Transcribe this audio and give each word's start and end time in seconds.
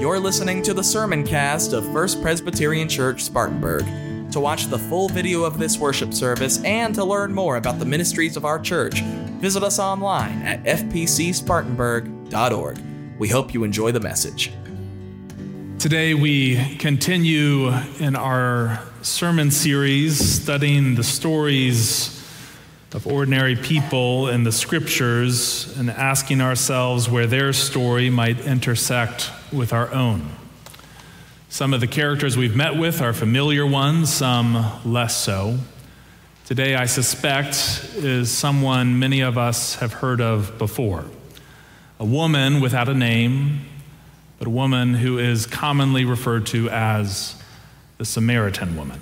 You're 0.00 0.18
listening 0.18 0.62
to 0.62 0.72
the 0.72 0.82
sermon 0.82 1.26
cast 1.26 1.74
of 1.74 1.84
First 1.92 2.22
Presbyterian 2.22 2.88
Church, 2.88 3.22
Spartanburg. 3.22 3.84
To 4.32 4.40
watch 4.40 4.68
the 4.68 4.78
full 4.78 5.10
video 5.10 5.44
of 5.44 5.58
this 5.58 5.76
worship 5.76 6.14
service 6.14 6.64
and 6.64 6.94
to 6.94 7.04
learn 7.04 7.34
more 7.34 7.56
about 7.56 7.78
the 7.78 7.84
ministries 7.84 8.38
of 8.38 8.46
our 8.46 8.58
church, 8.58 9.02
visit 9.02 9.62
us 9.62 9.78
online 9.78 10.40
at 10.40 10.64
fpcspartanburg.org. 10.64 12.78
We 13.18 13.28
hope 13.28 13.52
you 13.52 13.62
enjoy 13.62 13.92
the 13.92 14.00
message. 14.00 14.50
Today, 15.78 16.14
we 16.14 16.76
continue 16.76 17.68
in 17.98 18.16
our 18.16 18.82
sermon 19.02 19.50
series 19.50 20.42
studying 20.42 20.94
the 20.94 21.04
stories 21.04 22.16
of 22.94 23.06
ordinary 23.06 23.54
people 23.54 24.28
in 24.28 24.44
the 24.44 24.52
scriptures 24.52 25.76
and 25.76 25.90
asking 25.90 26.40
ourselves 26.40 27.10
where 27.10 27.26
their 27.26 27.52
story 27.52 28.08
might 28.08 28.40
intersect 28.40 29.30
with 29.52 29.72
our 29.72 29.92
own. 29.92 30.30
Some 31.48 31.74
of 31.74 31.80
the 31.80 31.86
characters 31.86 32.36
we've 32.36 32.54
met 32.54 32.76
with 32.76 33.00
are 33.00 33.12
familiar 33.12 33.66
ones, 33.66 34.12
some 34.12 34.80
less 34.84 35.16
so. 35.16 35.58
Today, 36.46 36.74
I 36.74 36.86
suspect, 36.86 37.54
is 37.96 38.30
someone 38.30 38.98
many 38.98 39.20
of 39.20 39.36
us 39.36 39.76
have 39.76 39.92
heard 39.92 40.20
of 40.20 40.58
before 40.58 41.04
a 41.98 42.04
woman 42.04 42.60
without 42.60 42.88
a 42.88 42.94
name, 42.94 43.60
but 44.38 44.46
a 44.46 44.50
woman 44.50 44.94
who 44.94 45.18
is 45.18 45.44
commonly 45.44 46.04
referred 46.04 46.46
to 46.46 46.70
as 46.70 47.34
the 47.98 48.04
Samaritan 48.04 48.76
woman. 48.76 49.00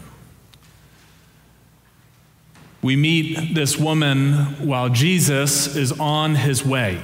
We 2.83 2.96
meet 2.96 3.55
this 3.55 3.78
woman 3.78 4.33
while 4.66 4.88
Jesus 4.88 5.77
is 5.77 5.92
on 5.92 6.34
his 6.34 6.64
way. 6.64 7.00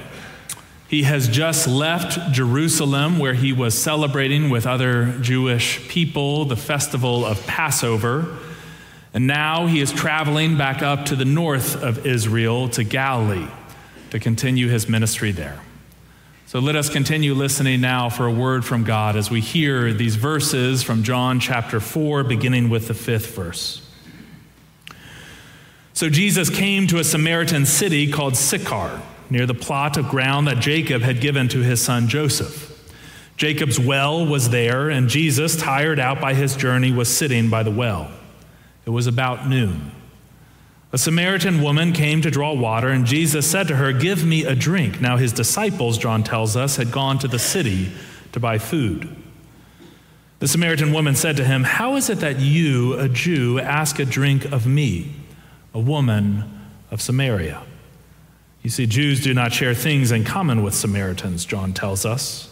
He 0.95 1.03
has 1.03 1.27
just 1.27 1.67
left 1.67 2.31
Jerusalem, 2.31 3.19
where 3.19 3.33
he 3.33 3.51
was 3.51 3.77
celebrating 3.77 4.49
with 4.49 4.65
other 4.65 5.19
Jewish 5.19 5.85
people 5.89 6.45
the 6.45 6.55
festival 6.55 7.25
of 7.25 7.45
Passover. 7.45 8.37
And 9.13 9.27
now 9.27 9.67
he 9.67 9.81
is 9.81 9.91
traveling 9.91 10.57
back 10.57 10.81
up 10.81 11.07
to 11.07 11.17
the 11.17 11.25
north 11.25 11.83
of 11.83 12.05
Israel, 12.05 12.69
to 12.69 12.85
Galilee, 12.85 13.49
to 14.11 14.21
continue 14.21 14.69
his 14.69 14.87
ministry 14.87 15.33
there. 15.33 15.59
So 16.45 16.59
let 16.59 16.77
us 16.77 16.87
continue 16.87 17.33
listening 17.33 17.81
now 17.81 18.07
for 18.09 18.25
a 18.25 18.31
word 18.31 18.63
from 18.63 18.85
God 18.85 19.17
as 19.17 19.29
we 19.29 19.41
hear 19.41 19.91
these 19.91 20.15
verses 20.15 20.81
from 20.81 21.03
John 21.03 21.41
chapter 21.41 21.81
4, 21.81 22.23
beginning 22.23 22.69
with 22.69 22.87
the 22.87 22.93
fifth 22.93 23.35
verse. 23.35 23.85
So 25.91 26.09
Jesus 26.09 26.49
came 26.49 26.87
to 26.87 26.99
a 26.99 27.03
Samaritan 27.03 27.65
city 27.65 28.09
called 28.09 28.37
Sychar, 28.37 29.01
near 29.29 29.45
the 29.45 29.53
plot 29.53 29.97
of 29.97 30.09
ground 30.09 30.47
that 30.47 30.59
Jacob 30.59 31.01
had 31.01 31.21
given 31.21 31.47
to 31.49 31.59
his 31.59 31.81
son 31.81 32.07
Joseph. 32.07 32.71
Jacob's 33.37 33.79
well 33.79 34.25
was 34.25 34.49
there, 34.49 34.89
and 34.89 35.09
Jesus, 35.09 35.55
tired 35.55 35.99
out 35.99 36.21
by 36.21 36.33
his 36.33 36.55
journey, 36.55 36.91
was 36.91 37.15
sitting 37.15 37.49
by 37.49 37.63
the 37.63 37.71
well. 37.71 38.09
It 38.85 38.91
was 38.91 39.07
about 39.07 39.47
noon. 39.47 39.91
A 40.93 40.97
Samaritan 40.97 41.61
woman 41.61 41.91
came 41.91 42.21
to 42.21 42.31
draw 42.31 42.53
water, 42.53 42.87
and 42.87 43.05
Jesus 43.05 43.49
said 43.49 43.67
to 43.67 43.75
her, 43.75 43.91
Give 43.91 44.23
me 44.23 44.45
a 44.45 44.55
drink. 44.55 45.01
Now, 45.01 45.17
his 45.17 45.33
disciples, 45.33 45.97
John 45.97 46.23
tells 46.23 46.55
us, 46.55 46.77
had 46.77 46.91
gone 46.91 47.19
to 47.19 47.27
the 47.27 47.39
city 47.39 47.91
to 48.31 48.39
buy 48.39 48.57
food. 48.57 49.13
The 50.39 50.47
Samaritan 50.47 50.93
woman 50.93 51.15
said 51.15 51.35
to 51.37 51.43
him, 51.43 51.63
How 51.63 51.95
is 51.95 52.09
it 52.09 52.19
that 52.19 52.39
you, 52.39 52.93
a 52.97 53.09
Jew, 53.09 53.59
ask 53.59 53.99
a 53.99 54.05
drink 54.05 54.45
of 54.45 54.65
me? 54.65 55.25
a 55.75 55.79
woman 55.79 56.45
of 56.89 57.01
Samaria. 57.01 57.61
You 58.65 58.71
see, 58.71 58.87
Jews 58.87 59.21
do 59.21 59.31
not 59.31 59.53
share 59.53 59.75
things 59.75 60.11
in 60.11 60.23
common 60.23 60.63
with 60.63 60.73
Samaritans, 60.73 61.45
John 61.45 61.71
tells 61.71 62.03
us. 62.03 62.49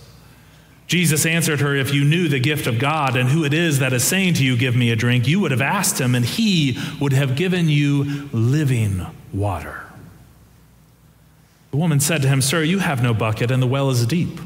Jesus 0.86 1.26
answered 1.26 1.60
her, 1.60 1.76
If 1.76 1.92
you 1.92 2.04
knew 2.06 2.28
the 2.28 2.40
gift 2.40 2.68
of 2.68 2.78
God 2.78 3.16
and 3.16 3.30
who 3.30 3.44
it 3.44 3.52
is 3.52 3.80
that 3.80 3.94
is 3.94 4.04
saying 4.04 4.36
to 4.36 4.46
you, 4.46 4.56
Give 4.56 4.76
me 4.76 4.92
a 4.92 4.96
drink, 4.96 5.28
you 5.28 5.40
would 5.40 5.50
have 5.50 5.60
asked 5.60 6.00
him, 6.00 6.14
and 6.14 6.24
he 6.24 6.78
would 7.02 7.14
have 7.14 7.36
given 7.36 7.68
you 7.68 8.30
living 8.32 9.08
water. 9.34 9.82
The 11.72 11.78
woman 11.78 12.00
said 12.00 12.22
to 12.22 12.28
him, 12.28 12.44
Sir, 12.44 12.62
you 12.62 12.78
have 12.78 13.02
no 13.02 13.16
bucket, 13.16 13.50
and 13.50 13.60
the 13.60 13.66
well 13.66 13.90
is 13.90 14.06
deep. 14.06 14.38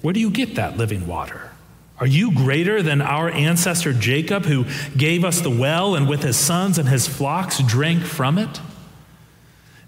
Where 0.00 0.12
do 0.12 0.18
you 0.18 0.28
get 0.28 0.56
that 0.56 0.76
living 0.76 1.06
water? 1.06 1.52
Are 2.00 2.06
you 2.06 2.34
greater 2.34 2.82
than 2.82 3.00
our 3.00 3.30
ancestor 3.30 3.92
Jacob, 3.92 4.46
who 4.46 4.66
gave 4.96 5.24
us 5.24 5.40
the 5.40 5.50
well 5.50 5.94
and 5.94 6.08
with 6.08 6.24
his 6.24 6.36
sons 6.36 6.78
and 6.78 6.88
his 6.88 7.06
flocks 7.06 7.60
drank 7.60 8.02
from 8.02 8.38
it? 8.38 8.60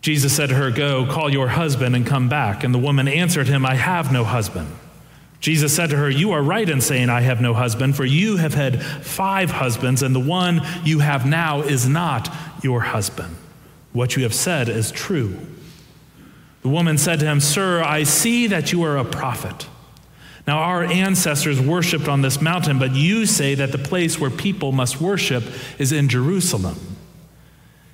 Jesus 0.00 0.34
said 0.34 0.48
to 0.48 0.54
her, 0.54 0.70
Go, 0.70 1.06
call 1.06 1.30
your 1.30 1.48
husband 1.48 1.94
and 1.94 2.06
come 2.06 2.28
back. 2.28 2.64
And 2.64 2.74
the 2.74 2.78
woman 2.78 3.06
answered 3.06 3.48
him, 3.48 3.66
I 3.66 3.74
have 3.74 4.12
no 4.12 4.24
husband. 4.24 4.68
Jesus 5.40 5.74
said 5.74 5.90
to 5.90 5.96
her, 5.96 6.10
You 6.10 6.32
are 6.32 6.42
right 6.42 6.68
in 6.68 6.80
saying, 6.80 7.08
I 7.08 7.22
have 7.22 7.40
no 7.40 7.54
husband, 7.54 7.96
for 7.96 8.04
you 8.04 8.36
have 8.36 8.54
had 8.54 8.82
five 8.82 9.50
husbands, 9.50 10.02
and 10.02 10.14
the 10.14 10.20
one 10.20 10.62
you 10.84 11.00
have 11.00 11.26
now 11.26 11.62
is 11.62 11.88
not 11.88 12.32
your 12.62 12.80
husband. 12.80 13.36
What 13.92 14.16
you 14.16 14.22
have 14.22 14.34
said 14.34 14.68
is 14.68 14.90
true. 14.90 15.36
The 16.62 16.68
woman 16.68 16.98
said 16.98 17.20
to 17.20 17.26
him, 17.26 17.40
Sir, 17.40 17.82
I 17.82 18.02
see 18.02 18.46
that 18.48 18.70
you 18.72 18.82
are 18.82 18.98
a 18.98 19.04
prophet. 19.04 19.66
Now, 20.46 20.58
our 20.58 20.84
ancestors 20.84 21.60
worshiped 21.60 22.08
on 22.08 22.22
this 22.22 22.40
mountain, 22.40 22.78
but 22.78 22.94
you 22.94 23.24
say 23.26 23.54
that 23.54 23.72
the 23.72 23.78
place 23.78 24.18
where 24.18 24.30
people 24.30 24.72
must 24.72 25.00
worship 25.00 25.44
is 25.78 25.92
in 25.92 26.08
Jerusalem. 26.08 26.89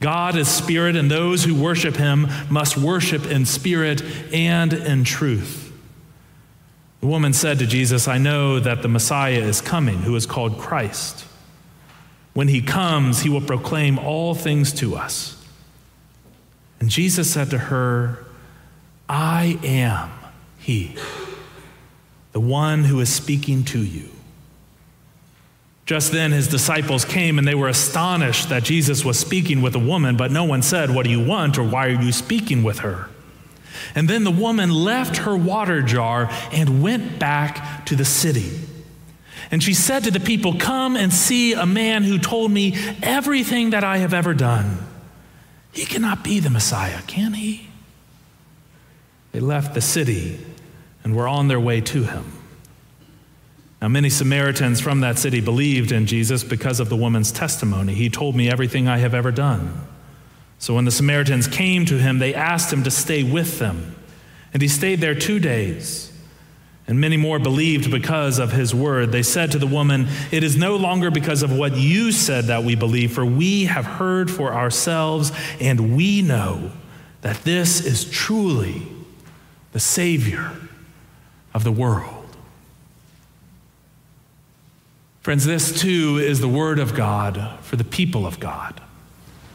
God 0.00 0.34
is 0.36 0.48
spirit, 0.48 0.96
and 0.96 1.10
those 1.10 1.44
who 1.44 1.54
worship 1.54 1.96
him 1.96 2.26
must 2.48 2.76
worship 2.76 3.26
in 3.26 3.44
spirit 3.44 4.02
and 4.32 4.72
in 4.72 5.04
truth. 5.04 5.72
The 7.00 7.06
woman 7.06 7.32
said 7.32 7.58
to 7.58 7.66
Jesus, 7.66 8.08
I 8.08 8.18
know 8.18 8.60
that 8.60 8.82
the 8.82 8.88
Messiah 8.88 9.40
is 9.40 9.60
coming, 9.60 9.98
who 10.02 10.16
is 10.16 10.26
called 10.26 10.58
Christ. 10.58 11.26
When 12.32 12.48
he 12.48 12.62
comes, 12.62 13.20
he 13.20 13.28
will 13.28 13.40
proclaim 13.40 13.98
all 13.98 14.34
things 14.34 14.72
to 14.74 14.96
us. 14.96 15.36
And 16.78 16.88
Jesus 16.88 17.30
said 17.30 17.50
to 17.50 17.58
her, 17.58 18.24
I 19.08 19.58
am 19.62 20.10
he, 20.58 20.96
the 22.32 22.40
one 22.40 22.84
who 22.84 23.00
is 23.00 23.12
speaking 23.12 23.64
to 23.64 23.82
you. 23.82 24.08
Just 25.90 26.12
then 26.12 26.30
his 26.30 26.46
disciples 26.46 27.04
came 27.04 27.36
and 27.36 27.48
they 27.48 27.56
were 27.56 27.66
astonished 27.66 28.50
that 28.50 28.62
Jesus 28.62 29.04
was 29.04 29.18
speaking 29.18 29.60
with 29.60 29.74
a 29.74 29.80
woman, 29.80 30.16
but 30.16 30.30
no 30.30 30.44
one 30.44 30.62
said, 30.62 30.94
What 30.94 31.02
do 31.02 31.10
you 31.10 31.20
want 31.20 31.58
or 31.58 31.64
why 31.64 31.88
are 31.88 32.00
you 32.00 32.12
speaking 32.12 32.62
with 32.62 32.78
her? 32.78 33.08
And 33.96 34.08
then 34.08 34.22
the 34.22 34.30
woman 34.30 34.70
left 34.70 35.16
her 35.16 35.36
water 35.36 35.82
jar 35.82 36.30
and 36.52 36.80
went 36.80 37.18
back 37.18 37.86
to 37.86 37.96
the 37.96 38.04
city. 38.04 38.60
And 39.50 39.60
she 39.60 39.74
said 39.74 40.04
to 40.04 40.12
the 40.12 40.20
people, 40.20 40.54
Come 40.58 40.94
and 40.94 41.12
see 41.12 41.54
a 41.54 41.66
man 41.66 42.04
who 42.04 42.20
told 42.20 42.52
me 42.52 42.76
everything 43.02 43.70
that 43.70 43.82
I 43.82 43.96
have 43.96 44.14
ever 44.14 44.32
done. 44.32 44.78
He 45.72 45.86
cannot 45.86 46.22
be 46.22 46.38
the 46.38 46.50
Messiah, 46.50 47.02
can 47.08 47.32
he? 47.32 47.66
They 49.32 49.40
left 49.40 49.74
the 49.74 49.80
city 49.80 50.38
and 51.02 51.16
were 51.16 51.26
on 51.26 51.48
their 51.48 51.58
way 51.58 51.80
to 51.80 52.04
him. 52.04 52.39
Now, 53.80 53.88
many 53.88 54.10
Samaritans 54.10 54.80
from 54.80 55.00
that 55.00 55.18
city 55.18 55.40
believed 55.40 55.90
in 55.90 56.06
Jesus 56.06 56.44
because 56.44 56.80
of 56.80 56.90
the 56.90 56.96
woman's 56.96 57.32
testimony. 57.32 57.94
He 57.94 58.10
told 58.10 58.36
me 58.36 58.50
everything 58.50 58.88
I 58.88 58.98
have 58.98 59.14
ever 59.14 59.32
done. 59.32 59.86
So 60.58 60.74
when 60.74 60.84
the 60.84 60.90
Samaritans 60.90 61.46
came 61.46 61.86
to 61.86 61.98
him, 61.98 62.18
they 62.18 62.34
asked 62.34 62.70
him 62.70 62.84
to 62.84 62.90
stay 62.90 63.22
with 63.22 63.58
them. 63.58 63.96
And 64.52 64.60
he 64.60 64.68
stayed 64.68 65.00
there 65.00 65.14
two 65.14 65.38
days. 65.38 66.12
And 66.86 67.00
many 67.00 67.16
more 67.16 67.38
believed 67.38 67.90
because 67.90 68.38
of 68.38 68.52
his 68.52 68.74
word. 68.74 69.12
They 69.12 69.22
said 69.22 69.52
to 69.52 69.58
the 69.58 69.66
woman, 69.66 70.08
It 70.30 70.44
is 70.44 70.56
no 70.56 70.76
longer 70.76 71.10
because 71.10 71.42
of 71.42 71.56
what 71.56 71.76
you 71.76 72.12
said 72.12 72.46
that 72.46 72.64
we 72.64 72.74
believe, 72.74 73.12
for 73.12 73.24
we 73.24 73.66
have 73.66 73.86
heard 73.86 74.30
for 74.30 74.52
ourselves, 74.52 75.32
and 75.60 75.96
we 75.96 76.20
know 76.20 76.72
that 77.22 77.36
this 77.44 77.80
is 77.80 78.10
truly 78.10 78.82
the 79.72 79.80
Savior 79.80 80.50
of 81.54 81.64
the 81.64 81.72
world. 81.72 82.19
Friends, 85.20 85.44
this 85.44 85.78
too 85.78 86.18
is 86.18 86.40
the 86.40 86.48
Word 86.48 86.78
of 86.78 86.94
God 86.94 87.58
for 87.60 87.76
the 87.76 87.84
people 87.84 88.26
of 88.26 88.40
God. 88.40 88.80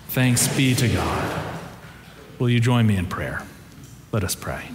Thanks 0.09 0.47
be 0.55 0.75
to 0.75 0.87
God. 0.87 1.45
Will 2.37 2.49
you 2.49 2.59
join 2.59 2.85
me 2.85 2.97
in 2.97 3.07
prayer? 3.07 3.43
Let 4.11 4.23
us 4.23 4.35
pray. 4.35 4.69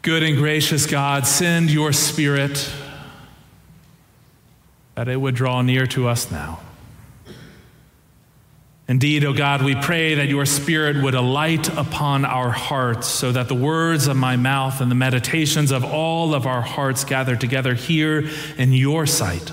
Good 0.00 0.22
and 0.22 0.36
gracious 0.36 0.86
God, 0.86 1.26
send 1.26 1.70
your 1.70 1.92
Spirit 1.92 2.70
that 4.94 5.08
it 5.08 5.16
would 5.16 5.34
draw 5.34 5.62
near 5.62 5.86
to 5.88 6.08
us 6.08 6.30
now. 6.30 6.60
Indeed, 8.86 9.24
O 9.24 9.30
oh 9.30 9.32
God, 9.32 9.62
we 9.62 9.74
pray 9.74 10.14
that 10.16 10.28
your 10.28 10.44
Spirit 10.44 11.02
would 11.02 11.14
alight 11.14 11.68
upon 11.74 12.26
our 12.26 12.50
hearts 12.50 13.06
so 13.06 13.32
that 13.32 13.48
the 13.48 13.54
words 13.54 14.08
of 14.08 14.16
my 14.16 14.36
mouth 14.36 14.82
and 14.82 14.90
the 14.90 14.94
meditations 14.94 15.70
of 15.70 15.84
all 15.84 16.34
of 16.34 16.46
our 16.46 16.60
hearts 16.60 17.02
gathered 17.04 17.40
together 17.40 17.72
here 17.72 18.28
in 18.58 18.74
your 18.74 19.06
sight 19.06 19.52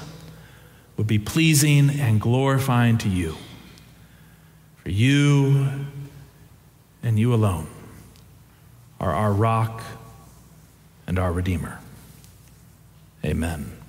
would 0.98 1.08
be 1.08 1.18
pleasing 1.18 1.90
and 1.90 2.20
glorifying 2.20 2.98
to 2.98 3.10
you. 3.10 3.38
For 4.84 4.90
you 4.90 5.70
and 7.02 7.18
you 7.18 7.34
alone 7.34 7.68
are 9.00 9.14
our 9.14 9.32
rock 9.32 9.82
and 11.08 11.18
our 11.18 11.32
Redeemer. 11.32 11.80
Amen. 13.24 13.81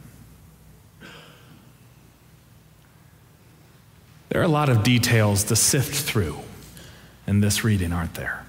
There 4.33 4.41
are 4.41 4.45
a 4.45 4.49
lot 4.49 4.71
of 4.71 4.83
details 4.83 5.45
to 5.45 5.57
sift 5.57 5.95
through 5.95 6.39
in 7.27 7.43
this 7.43 7.65
reading, 7.65 7.93
aren't 7.93 8.15
there? 8.15 8.47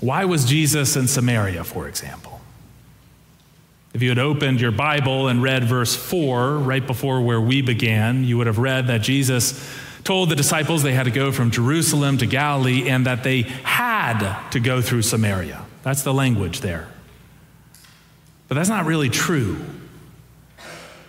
Why 0.00 0.24
was 0.24 0.46
Jesus 0.46 0.96
in 0.96 1.08
Samaria, 1.08 1.62
for 1.62 1.86
example? 1.86 2.40
If 3.92 4.00
you 4.00 4.08
had 4.08 4.18
opened 4.18 4.62
your 4.62 4.70
Bible 4.70 5.28
and 5.28 5.42
read 5.42 5.64
verse 5.64 5.94
4, 5.94 6.56
right 6.56 6.86
before 6.86 7.20
where 7.20 7.40
we 7.40 7.60
began, 7.60 8.24
you 8.24 8.38
would 8.38 8.46
have 8.46 8.58
read 8.58 8.86
that 8.86 9.02
Jesus 9.02 9.70
told 10.02 10.30
the 10.30 10.36
disciples 10.36 10.82
they 10.82 10.94
had 10.94 11.04
to 11.04 11.10
go 11.10 11.30
from 11.30 11.50
Jerusalem 11.50 12.16
to 12.16 12.24
Galilee 12.24 12.88
and 12.88 13.04
that 13.04 13.24
they 13.24 13.42
had 13.42 14.48
to 14.52 14.60
go 14.60 14.80
through 14.80 15.02
Samaria. 15.02 15.66
That's 15.82 16.00
the 16.00 16.14
language 16.14 16.60
there. 16.60 16.88
But 18.46 18.54
that's 18.54 18.70
not 18.70 18.86
really 18.86 19.10
true. 19.10 19.58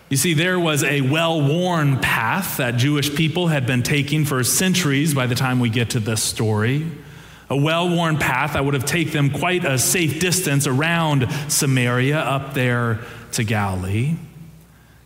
You 0.10 0.18
see, 0.18 0.34
there 0.34 0.60
was 0.60 0.84
a 0.84 1.02
well 1.02 1.40
worn 1.40 2.00
path 2.00 2.58
that 2.58 2.78
Jewish 2.78 3.16
people 3.16 3.48
had 3.48 3.68
been 3.68 3.84
taking 3.84 4.26
for 4.26 4.44
centuries 4.44 5.14
by 5.14 5.28
the 5.28 5.36
time 5.36 5.60
we 5.60 5.70
get 5.70 5.92
to 5.92 6.00
this 6.00 6.24
story. 6.24 6.88
A 7.50 7.58
well 7.58 7.88
worn 7.88 8.18
path 8.18 8.54
that 8.54 8.66
would 8.66 8.74
have 8.74 8.86
taken 8.86 9.14
them 9.14 9.30
quite 9.30 9.66
a 9.66 9.78
safe 9.78 10.20
distance 10.20 10.66
around 10.66 11.28
Samaria 11.48 12.18
up 12.18 12.56
there 12.56 13.00
to 13.34 13.44
Galilee. 13.44 14.16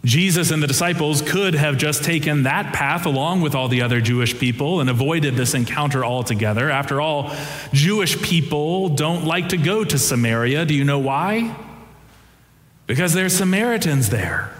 Jesus 0.05 0.51
and 0.51 0.61
the 0.61 0.67
disciples 0.67 1.21
could 1.21 1.53
have 1.53 1.77
just 1.77 2.03
taken 2.03 2.44
that 2.44 2.73
path 2.73 3.05
along 3.05 3.41
with 3.41 3.55
all 3.55 3.69
the 3.69 3.81
other 3.81 4.01
Jewish 4.01 4.38
people 4.38 4.81
and 4.81 4.89
avoided 4.89 5.35
this 5.35 5.53
encounter 5.53 6.03
altogether. 6.03 6.69
After 6.69 7.00
all, 7.00 7.33
Jewish 7.71 8.21
people 8.21 8.89
don't 8.89 9.25
like 9.25 9.50
to 9.50 9.57
go 9.57 9.83
to 9.85 9.97
Samaria. 9.97 10.65
Do 10.65 10.73
you 10.73 10.83
know 10.83 11.00
why? 11.00 11.55
Because 12.85 13.13
there's 13.13 13.33
Samaritans 13.33 14.09
there. 14.09 14.51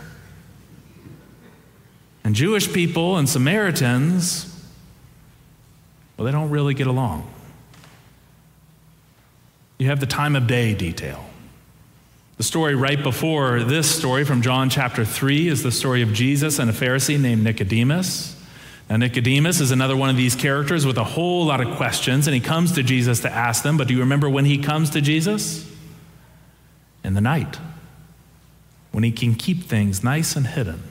And 2.24 2.36
Jewish 2.36 2.72
people 2.72 3.18
and 3.18 3.28
Samaritans, 3.28 4.50
well, 6.18 6.26
they 6.26 6.32
don't 6.32 6.50
really 6.50 6.74
get 6.74 6.88
along. 6.88 7.30
You 9.78 9.88
have 9.88 10.00
the 10.00 10.06
time 10.06 10.36
of 10.36 10.48
day 10.48 10.74
detail. 10.74 11.26
The 12.38 12.44
story 12.44 12.76
right 12.76 13.02
before 13.02 13.62
this 13.62 13.94
story 13.94 14.24
from 14.24 14.42
John 14.42 14.70
chapter 14.70 15.06
3 15.06 15.48
is 15.48 15.64
the 15.64 15.72
story 15.72 16.02
of 16.02 16.14
Jesus 16.14 16.60
and 16.60 16.70
a 16.70 16.74
Pharisee 16.74 17.20
named 17.20 17.44
Nicodemus. 17.44 18.40
Now, 18.90 18.98
Nicodemus 18.98 19.60
is 19.60 19.72
another 19.72 19.96
one 19.96 20.10
of 20.10 20.18
these 20.18 20.36
characters 20.36 20.86
with 20.86 20.98
a 20.98 21.04
whole 21.04 21.46
lot 21.46 21.62
of 21.62 21.76
questions, 21.78 22.28
and 22.28 22.34
he 22.34 22.40
comes 22.40 22.74
to 22.74 22.84
Jesus 22.84 23.22
to 23.22 23.32
ask 23.32 23.64
them. 23.64 23.78
But 23.78 23.88
do 23.88 23.94
you 23.94 24.02
remember 24.02 24.30
when 24.30 24.46
he 24.46 24.58
comes 24.58 24.90
to 24.92 25.02
Jesus? 25.02 25.70
In 27.04 27.14
the 27.14 27.22
night, 27.22 27.60
when 28.92 29.04
he 29.04 29.12
can 29.12 29.36
keep 29.36 29.64
things 29.64 30.04
nice 30.04 30.36
and 30.36 30.48
hidden. 30.48 30.84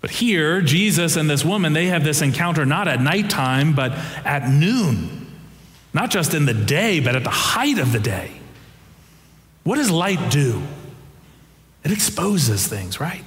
But 0.00 0.10
here, 0.10 0.62
Jesus 0.62 1.16
and 1.16 1.28
this 1.28 1.44
woman, 1.44 1.72
they 1.72 1.86
have 1.86 2.04
this 2.04 2.22
encounter 2.22 2.64
not 2.64 2.88
at 2.88 3.00
nighttime, 3.00 3.74
but 3.74 3.92
at 4.24 4.48
noon. 4.48 5.26
Not 5.92 6.10
just 6.10 6.34
in 6.34 6.46
the 6.46 6.54
day, 6.54 7.00
but 7.00 7.16
at 7.16 7.24
the 7.24 7.30
height 7.30 7.78
of 7.78 7.92
the 7.92 7.98
day. 7.98 8.32
What 9.62 9.76
does 9.76 9.90
light 9.90 10.30
do? 10.30 10.62
It 11.84 11.92
exposes 11.92 12.66
things, 12.66 13.00
right? 13.00 13.24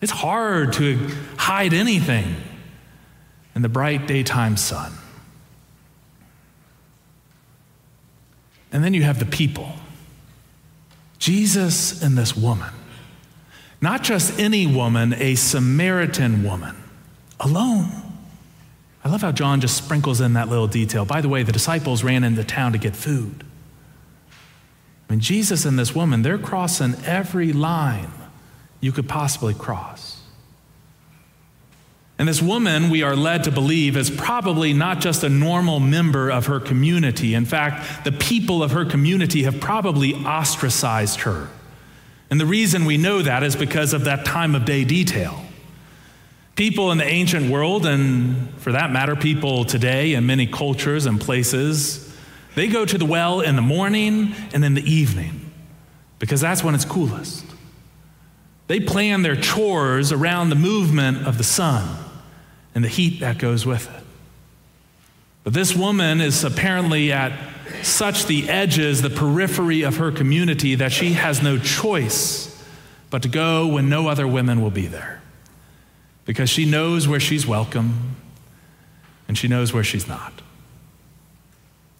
It's 0.00 0.12
hard 0.12 0.74
to 0.74 1.08
hide 1.36 1.72
anything 1.72 2.36
in 3.54 3.62
the 3.62 3.68
bright 3.68 4.06
daytime 4.06 4.56
sun. 4.56 4.92
And 8.72 8.84
then 8.84 8.94
you 8.94 9.02
have 9.02 9.18
the 9.18 9.26
people 9.26 9.72
Jesus 11.18 12.02
and 12.02 12.16
this 12.16 12.36
woman. 12.36 12.72
Not 13.80 14.02
just 14.02 14.38
any 14.38 14.66
woman, 14.66 15.14
a 15.14 15.34
Samaritan 15.34 16.42
woman, 16.42 16.76
alone. 17.38 17.90
I 19.04 19.08
love 19.08 19.20
how 19.20 19.32
John 19.32 19.60
just 19.60 19.76
sprinkles 19.76 20.20
in 20.20 20.32
that 20.32 20.48
little 20.48 20.66
detail. 20.66 21.04
By 21.04 21.20
the 21.20 21.28
way, 21.28 21.42
the 21.42 21.52
disciples 21.52 22.02
ran 22.02 22.24
into 22.24 22.42
town 22.42 22.72
to 22.72 22.78
get 22.78 22.96
food. 22.96 23.44
I 25.08 25.12
mean, 25.12 25.20
Jesus 25.20 25.64
and 25.64 25.78
this 25.78 25.94
woman, 25.94 26.22
they're 26.22 26.38
crossing 26.38 26.96
every 27.04 27.52
line 27.52 28.10
you 28.80 28.92
could 28.92 29.08
possibly 29.08 29.54
cross. 29.54 30.20
And 32.18 32.26
this 32.26 32.40
woman, 32.40 32.88
we 32.88 33.02
are 33.02 33.14
led 33.14 33.44
to 33.44 33.52
believe, 33.52 33.96
is 33.96 34.10
probably 34.10 34.72
not 34.72 35.00
just 35.00 35.22
a 35.22 35.28
normal 35.28 35.80
member 35.80 36.30
of 36.30 36.46
her 36.46 36.58
community. 36.58 37.34
In 37.34 37.44
fact, 37.44 38.04
the 38.04 38.12
people 38.12 38.62
of 38.62 38.70
her 38.72 38.86
community 38.86 39.42
have 39.42 39.60
probably 39.60 40.14
ostracized 40.14 41.20
her. 41.20 41.48
And 42.30 42.40
the 42.40 42.46
reason 42.46 42.84
we 42.84 42.96
know 42.96 43.22
that 43.22 43.42
is 43.42 43.54
because 43.54 43.92
of 43.92 44.04
that 44.04 44.24
time 44.24 44.54
of 44.54 44.64
day 44.64 44.84
detail. 44.84 45.42
People 46.56 46.90
in 46.90 46.98
the 46.98 47.04
ancient 47.04 47.50
world, 47.50 47.84
and 47.86 48.48
for 48.60 48.72
that 48.72 48.90
matter, 48.90 49.14
people 49.14 49.64
today 49.64 50.14
in 50.14 50.26
many 50.26 50.46
cultures 50.46 51.06
and 51.06 51.20
places, 51.20 52.16
they 52.54 52.68
go 52.68 52.86
to 52.86 52.96
the 52.96 53.04
well 53.04 53.42
in 53.42 53.56
the 53.56 53.62
morning 53.62 54.34
and 54.54 54.64
in 54.64 54.74
the 54.74 54.82
evening 54.82 55.52
because 56.18 56.40
that's 56.40 56.64
when 56.64 56.74
it's 56.74 56.84
coolest. 56.84 57.44
They 58.66 58.80
plan 58.80 59.22
their 59.22 59.36
chores 59.36 60.10
around 60.10 60.48
the 60.48 60.56
movement 60.56 61.26
of 61.26 61.38
the 61.38 61.44
sun 61.44 61.98
and 62.74 62.82
the 62.82 62.88
heat 62.88 63.20
that 63.20 63.38
goes 63.38 63.64
with 63.64 63.88
it. 63.94 64.02
But 65.44 65.52
this 65.52 65.76
woman 65.76 66.20
is 66.20 66.42
apparently 66.42 67.12
at 67.12 67.32
such 67.86 68.26
the 68.26 68.48
edges, 68.48 69.02
the 69.02 69.10
periphery 69.10 69.82
of 69.82 69.96
her 69.96 70.10
community, 70.10 70.74
that 70.74 70.92
she 70.92 71.12
has 71.12 71.42
no 71.42 71.58
choice 71.58 72.52
but 73.10 73.22
to 73.22 73.28
go 73.28 73.66
when 73.66 73.88
no 73.88 74.08
other 74.08 74.26
women 74.26 74.60
will 74.60 74.70
be 74.70 74.86
there. 74.86 75.22
Because 76.24 76.50
she 76.50 76.64
knows 76.64 77.06
where 77.06 77.20
she's 77.20 77.46
welcome 77.46 78.16
and 79.28 79.38
she 79.38 79.48
knows 79.48 79.72
where 79.72 79.84
she's 79.84 80.08
not. 80.08 80.42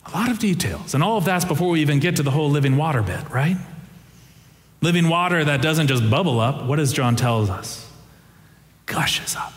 A 0.07 0.11
lot 0.11 0.31
of 0.31 0.38
details. 0.38 0.95
And 0.95 1.02
all 1.02 1.16
of 1.16 1.25
that's 1.25 1.45
before 1.45 1.71
we 1.71 1.81
even 1.81 2.00
get 2.00 2.16
to 2.16 2.23
the 2.23 2.31
whole 2.31 2.50
living 2.50 2.76
water 2.76 3.02
bit, 3.02 3.28
right? 3.31 3.57
Living 4.81 5.09
water 5.09 5.45
that 5.45 5.62
doesn't 5.62 5.87
just 5.87 6.09
bubble 6.11 6.40
up. 6.40 6.64
What 6.64 6.76
does 6.76 6.93
John 6.93 7.16
tell 7.16 7.50
us? 7.50 7.90
Gushes 8.87 9.35
up. 9.37 9.52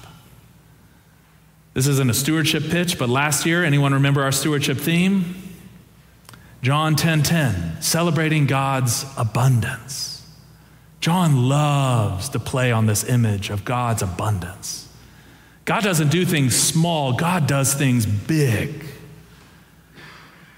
This 1.74 1.88
isn't 1.88 2.09
a 2.09 2.13
stewardship 2.13 2.63
pitch, 2.69 2.98
but 2.98 3.09
last 3.09 3.45
year, 3.45 3.63
anyone 3.63 3.93
remember 3.93 4.24
our 4.24 4.31
stewardship 4.31 4.77
theme? 4.77 5.49
John 6.61 6.95
10:10, 6.95 7.23
10, 7.23 7.23
10, 7.23 7.81
celebrating 7.81 8.45
God's 8.45 9.05
abundance. 9.17 10.27
John 10.99 11.47
loves 11.47 12.29
to 12.29 12.39
play 12.39 12.71
on 12.71 12.85
this 12.85 13.03
image 13.03 13.49
of 13.49 13.63
God's 13.63 14.01
abundance. 14.01 14.87
God 15.63 15.83
doesn't 15.83 16.09
do 16.09 16.25
things 16.25 16.55
small, 16.55 17.13
God 17.13 17.47
does 17.47 17.73
things 17.73 18.05
big. 18.05 18.85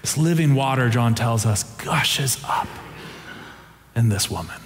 This 0.00 0.16
living 0.16 0.54
water, 0.54 0.88
John 0.88 1.14
tells 1.14 1.46
us, 1.46 1.62
gushes 1.62 2.42
up 2.48 2.66
in 3.94 4.08
this 4.08 4.28
woman. 4.30 4.60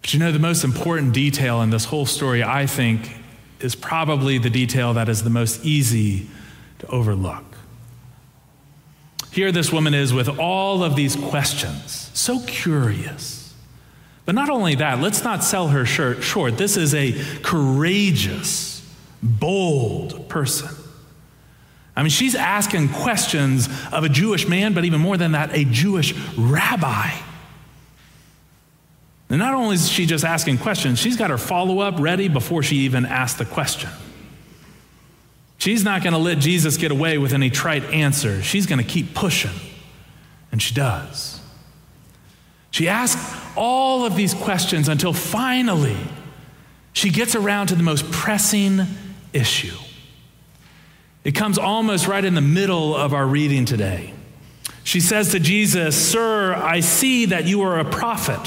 But 0.00 0.14
you 0.14 0.20
know, 0.20 0.32
the 0.32 0.38
most 0.38 0.64
important 0.64 1.12
detail 1.12 1.60
in 1.60 1.70
this 1.70 1.86
whole 1.86 2.06
story, 2.06 2.42
I 2.42 2.66
think, 2.66 3.16
is 3.60 3.74
probably 3.74 4.38
the 4.38 4.48
detail 4.48 4.94
that 4.94 5.08
is 5.08 5.22
the 5.22 5.30
most 5.30 5.64
easy 5.64 6.28
to 6.78 6.86
overlook. 6.86 7.45
Here, 9.36 9.52
this 9.52 9.70
woman 9.70 9.92
is 9.92 10.14
with 10.14 10.38
all 10.38 10.82
of 10.82 10.96
these 10.96 11.14
questions, 11.14 12.10
so 12.14 12.40
curious. 12.46 13.52
But 14.24 14.34
not 14.34 14.48
only 14.48 14.76
that, 14.76 15.02
let's 15.02 15.24
not 15.24 15.44
sell 15.44 15.68
her 15.68 15.84
shirt 15.84 16.22
short. 16.22 16.56
This 16.56 16.78
is 16.78 16.94
a 16.94 17.12
courageous, 17.42 18.82
bold 19.22 20.30
person. 20.30 20.70
I 21.94 22.02
mean, 22.02 22.08
she's 22.08 22.34
asking 22.34 22.88
questions 22.88 23.68
of 23.92 24.04
a 24.04 24.08
Jewish 24.08 24.48
man, 24.48 24.72
but 24.72 24.86
even 24.86 25.02
more 25.02 25.18
than 25.18 25.32
that, 25.32 25.54
a 25.54 25.66
Jewish 25.66 26.14
rabbi. 26.38 27.10
And 29.28 29.38
not 29.38 29.52
only 29.52 29.74
is 29.74 29.90
she 29.90 30.06
just 30.06 30.24
asking 30.24 30.56
questions, 30.56 30.98
she's 30.98 31.18
got 31.18 31.28
her 31.28 31.36
follow 31.36 31.80
up 31.80 31.96
ready 32.00 32.28
before 32.28 32.62
she 32.62 32.76
even 32.76 33.04
asks 33.04 33.38
the 33.38 33.44
question. 33.44 33.90
She's 35.58 35.84
not 35.84 36.02
going 36.02 36.12
to 36.12 36.18
let 36.18 36.38
Jesus 36.38 36.76
get 36.76 36.90
away 36.90 37.18
with 37.18 37.32
any 37.32 37.50
trite 37.50 37.84
answer. 37.84 38.42
She's 38.42 38.66
going 38.66 38.78
to 38.78 38.84
keep 38.88 39.14
pushing. 39.14 39.58
And 40.52 40.62
she 40.62 40.74
does. 40.74 41.40
She 42.70 42.88
asks 42.88 43.40
all 43.56 44.04
of 44.04 44.16
these 44.16 44.34
questions 44.34 44.88
until 44.88 45.12
finally 45.12 45.96
she 46.92 47.10
gets 47.10 47.34
around 47.34 47.68
to 47.68 47.74
the 47.74 47.82
most 47.82 48.10
pressing 48.10 48.82
issue. 49.32 49.76
It 51.24 51.34
comes 51.34 51.58
almost 51.58 52.06
right 52.06 52.24
in 52.24 52.34
the 52.34 52.40
middle 52.40 52.94
of 52.94 53.12
our 53.12 53.26
reading 53.26 53.64
today. 53.64 54.14
She 54.84 55.00
says 55.00 55.32
to 55.32 55.40
Jesus, 55.40 55.96
Sir, 55.96 56.54
I 56.54 56.80
see 56.80 57.26
that 57.26 57.44
you 57.46 57.62
are 57.62 57.80
a 57.80 57.84
prophet. 57.84 58.40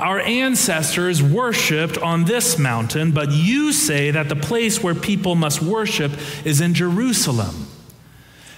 Our 0.00 0.18
ancestors 0.18 1.22
worshiped 1.22 1.98
on 1.98 2.24
this 2.24 2.58
mountain, 2.58 3.12
but 3.12 3.30
you 3.30 3.72
say 3.72 4.10
that 4.10 4.30
the 4.30 4.36
place 4.36 4.82
where 4.82 4.94
people 4.94 5.34
must 5.34 5.60
worship 5.60 6.12
is 6.44 6.62
in 6.62 6.72
Jerusalem. 6.72 7.66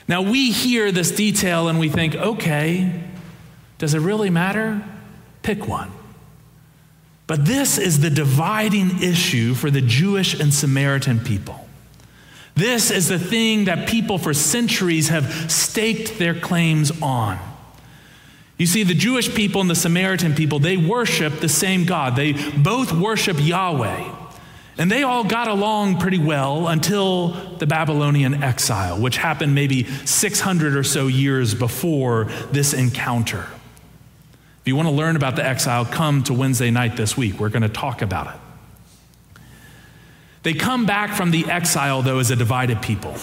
Now 0.06 0.22
we 0.22 0.52
hear 0.52 0.92
this 0.92 1.10
detail 1.10 1.68
and 1.68 1.80
we 1.80 1.88
think, 1.88 2.14
okay, 2.14 3.02
does 3.78 3.94
it 3.94 3.98
really 3.98 4.30
matter? 4.30 4.84
Pick 5.42 5.66
one. 5.66 5.90
But 7.26 7.44
this 7.44 7.76
is 7.76 8.00
the 8.00 8.10
dividing 8.10 9.02
issue 9.02 9.54
for 9.54 9.70
the 9.70 9.80
Jewish 9.80 10.38
and 10.38 10.54
Samaritan 10.54 11.18
people. 11.18 11.68
This 12.54 12.90
is 12.90 13.08
the 13.08 13.18
thing 13.18 13.64
that 13.64 13.88
people 13.88 14.18
for 14.18 14.32
centuries 14.32 15.08
have 15.08 15.50
staked 15.50 16.18
their 16.18 16.38
claims 16.38 16.92
on. 17.02 17.38
You 18.58 18.66
see, 18.66 18.82
the 18.82 18.94
Jewish 18.94 19.34
people 19.34 19.60
and 19.60 19.68
the 19.68 19.74
Samaritan 19.74 20.34
people, 20.34 20.58
they 20.58 20.76
worship 20.76 21.40
the 21.40 21.48
same 21.48 21.84
God. 21.84 22.16
They 22.16 22.32
both 22.32 22.92
worship 22.92 23.36
Yahweh. 23.40 24.16
And 24.78 24.90
they 24.90 25.02
all 25.02 25.24
got 25.24 25.48
along 25.48 25.98
pretty 25.98 26.18
well 26.18 26.68
until 26.68 27.28
the 27.58 27.66
Babylonian 27.66 28.42
exile, 28.42 28.98
which 28.98 29.18
happened 29.18 29.54
maybe 29.54 29.84
600 29.84 30.76
or 30.76 30.82
so 30.82 31.08
years 31.08 31.54
before 31.54 32.24
this 32.52 32.72
encounter. 32.72 33.46
If 34.60 34.68
you 34.68 34.76
want 34.76 34.88
to 34.88 34.94
learn 34.94 35.16
about 35.16 35.36
the 35.36 35.44
exile, 35.44 35.84
come 35.84 36.22
to 36.24 36.32
Wednesday 36.32 36.70
night 36.70 36.96
this 36.96 37.16
week. 37.16 37.38
We're 37.38 37.48
going 37.48 37.62
to 37.62 37.68
talk 37.68 38.00
about 38.00 38.34
it. 38.34 39.40
They 40.44 40.54
come 40.54 40.86
back 40.86 41.14
from 41.14 41.32
the 41.32 41.50
exile, 41.50 42.02
though, 42.02 42.18
as 42.18 42.30
a 42.30 42.36
divided 42.36 42.80
people. 42.80 43.16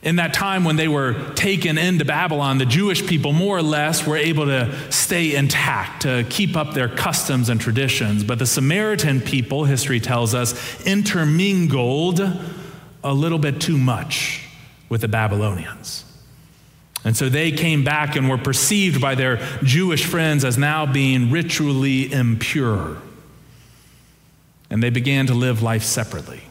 In 0.00 0.16
that 0.16 0.32
time 0.32 0.62
when 0.62 0.76
they 0.76 0.86
were 0.86 1.32
taken 1.34 1.76
into 1.76 2.04
Babylon, 2.04 2.58
the 2.58 2.66
Jewish 2.66 3.04
people, 3.04 3.32
more 3.32 3.58
or 3.58 3.62
less, 3.62 4.06
were 4.06 4.16
able 4.16 4.46
to 4.46 4.92
stay 4.92 5.34
intact, 5.34 6.02
to 6.02 6.24
keep 6.30 6.56
up 6.56 6.72
their 6.74 6.88
customs 6.88 7.48
and 7.48 7.60
traditions. 7.60 8.22
But 8.22 8.38
the 8.38 8.46
Samaritan 8.46 9.20
people, 9.20 9.64
history 9.64 9.98
tells 9.98 10.34
us, 10.34 10.86
intermingled 10.86 12.20
a 13.02 13.12
little 13.12 13.38
bit 13.38 13.60
too 13.60 13.76
much 13.76 14.44
with 14.88 15.00
the 15.00 15.08
Babylonians. 15.08 16.04
And 17.04 17.16
so 17.16 17.28
they 17.28 17.50
came 17.50 17.82
back 17.84 18.16
and 18.16 18.28
were 18.28 18.38
perceived 18.38 19.00
by 19.00 19.14
their 19.16 19.36
Jewish 19.62 20.04
friends 20.04 20.44
as 20.44 20.56
now 20.58 20.86
being 20.86 21.30
ritually 21.30 22.12
impure. 22.12 22.98
And 24.70 24.80
they 24.82 24.90
began 24.90 25.26
to 25.26 25.34
live 25.34 25.62
life 25.62 25.82
separately. 25.82 26.42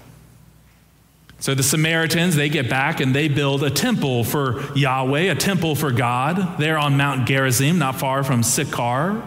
So 1.39 1.53
the 1.53 1.63
Samaritans, 1.63 2.36
they 2.36 2.50
get 2.50 2.70
back 2.70 3.00
and 3.00 3.13
they 3.13 3.27
build 3.27 3.63
a 3.63 3.70
temple 3.70 4.24
for 4.24 4.74
Yahweh, 4.75 5.32
a 5.32 5.36
temple 5.36 5.75
for 5.75 5.91
God. 5.91 6.58
There 6.58 6.77
on 6.77 6.98
Mount 6.98 7.27
Gerizim, 7.27 7.77
not 7.77 8.00
far 8.00 8.24
from 8.24 8.41
Sychar. 8.41 9.22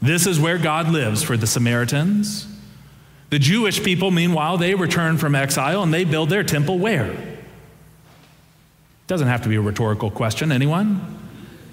This 0.00 0.26
is 0.26 0.38
where 0.38 0.58
God 0.58 0.90
lives 0.90 1.22
for 1.22 1.36
the 1.36 1.46
Samaritans. 1.46 2.46
The 3.30 3.38
Jewish 3.38 3.82
people, 3.82 4.10
meanwhile, 4.10 4.56
they 4.56 4.74
return 4.74 5.18
from 5.18 5.34
exile 5.34 5.82
and 5.82 5.92
they 5.92 6.04
build 6.04 6.30
their 6.30 6.44
temple 6.44 6.78
where? 6.78 7.16
Doesn't 9.08 9.26
have 9.26 9.42
to 9.42 9.48
be 9.48 9.56
a 9.56 9.60
rhetorical 9.60 10.10
question. 10.10 10.52
Anyone? 10.52 11.18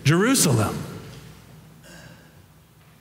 Jerusalem. 0.03 0.77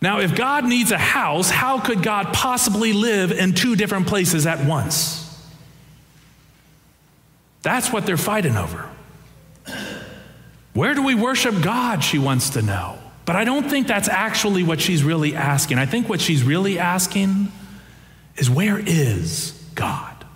Now, 0.02 0.20
if 0.20 0.34
God 0.34 0.66
needs 0.66 0.90
a 0.90 0.98
house, 0.98 1.48
how 1.48 1.80
could 1.80 2.02
God 2.02 2.34
possibly 2.34 2.92
live 2.92 3.32
in 3.32 3.54
two 3.54 3.74
different 3.74 4.06
places 4.06 4.46
at 4.46 4.66
once? 4.66 5.23
That's 7.64 7.90
what 7.90 8.04
they're 8.04 8.18
fighting 8.18 8.56
over. 8.56 8.90
Where 10.74 10.92
do 10.92 11.02
we 11.02 11.14
worship 11.14 11.62
God? 11.62 12.04
She 12.04 12.18
wants 12.18 12.50
to 12.50 12.62
know. 12.62 12.98
But 13.24 13.36
I 13.36 13.44
don't 13.44 13.70
think 13.70 13.86
that's 13.86 14.08
actually 14.08 14.62
what 14.62 14.82
she's 14.82 15.02
really 15.02 15.34
asking. 15.34 15.78
I 15.78 15.86
think 15.86 16.06
what 16.06 16.20
she's 16.20 16.42
really 16.42 16.78
asking 16.78 17.50
is 18.36 18.50
where 18.50 18.78
is 18.78 19.52
God? 19.74 20.26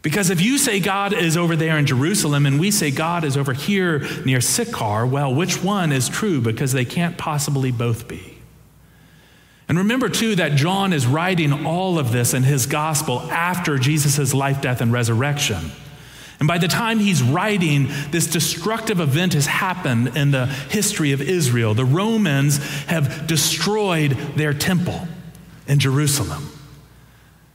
Because 0.00 0.30
if 0.30 0.40
you 0.40 0.56
say 0.56 0.80
God 0.80 1.12
is 1.12 1.36
over 1.36 1.56
there 1.56 1.76
in 1.76 1.84
Jerusalem 1.84 2.46
and 2.46 2.58
we 2.58 2.70
say 2.70 2.90
God 2.90 3.22
is 3.22 3.36
over 3.36 3.52
here 3.52 3.98
near 4.24 4.40
Sychar, 4.40 5.04
well, 5.06 5.34
which 5.34 5.62
one 5.62 5.92
is 5.92 6.08
true? 6.08 6.40
Because 6.40 6.72
they 6.72 6.86
can't 6.86 7.18
possibly 7.18 7.70
both 7.70 8.08
be. 8.08 8.38
And 9.68 9.76
remember, 9.76 10.08
too, 10.08 10.36
that 10.36 10.54
John 10.54 10.94
is 10.94 11.06
writing 11.06 11.66
all 11.66 11.98
of 11.98 12.12
this 12.12 12.32
in 12.32 12.44
his 12.44 12.64
gospel 12.64 13.20
after 13.30 13.76
Jesus' 13.76 14.32
life, 14.32 14.62
death, 14.62 14.80
and 14.80 14.90
resurrection. 14.90 15.70
And 16.38 16.46
by 16.46 16.58
the 16.58 16.68
time 16.68 17.00
he's 17.00 17.22
writing, 17.22 17.88
this 18.10 18.26
destructive 18.26 19.00
event 19.00 19.34
has 19.34 19.46
happened 19.46 20.16
in 20.16 20.30
the 20.30 20.46
history 20.46 21.12
of 21.12 21.20
Israel. 21.20 21.74
The 21.74 21.84
Romans 21.84 22.58
have 22.84 23.26
destroyed 23.26 24.12
their 24.36 24.54
temple 24.54 25.08
in 25.66 25.80
Jerusalem. 25.80 26.48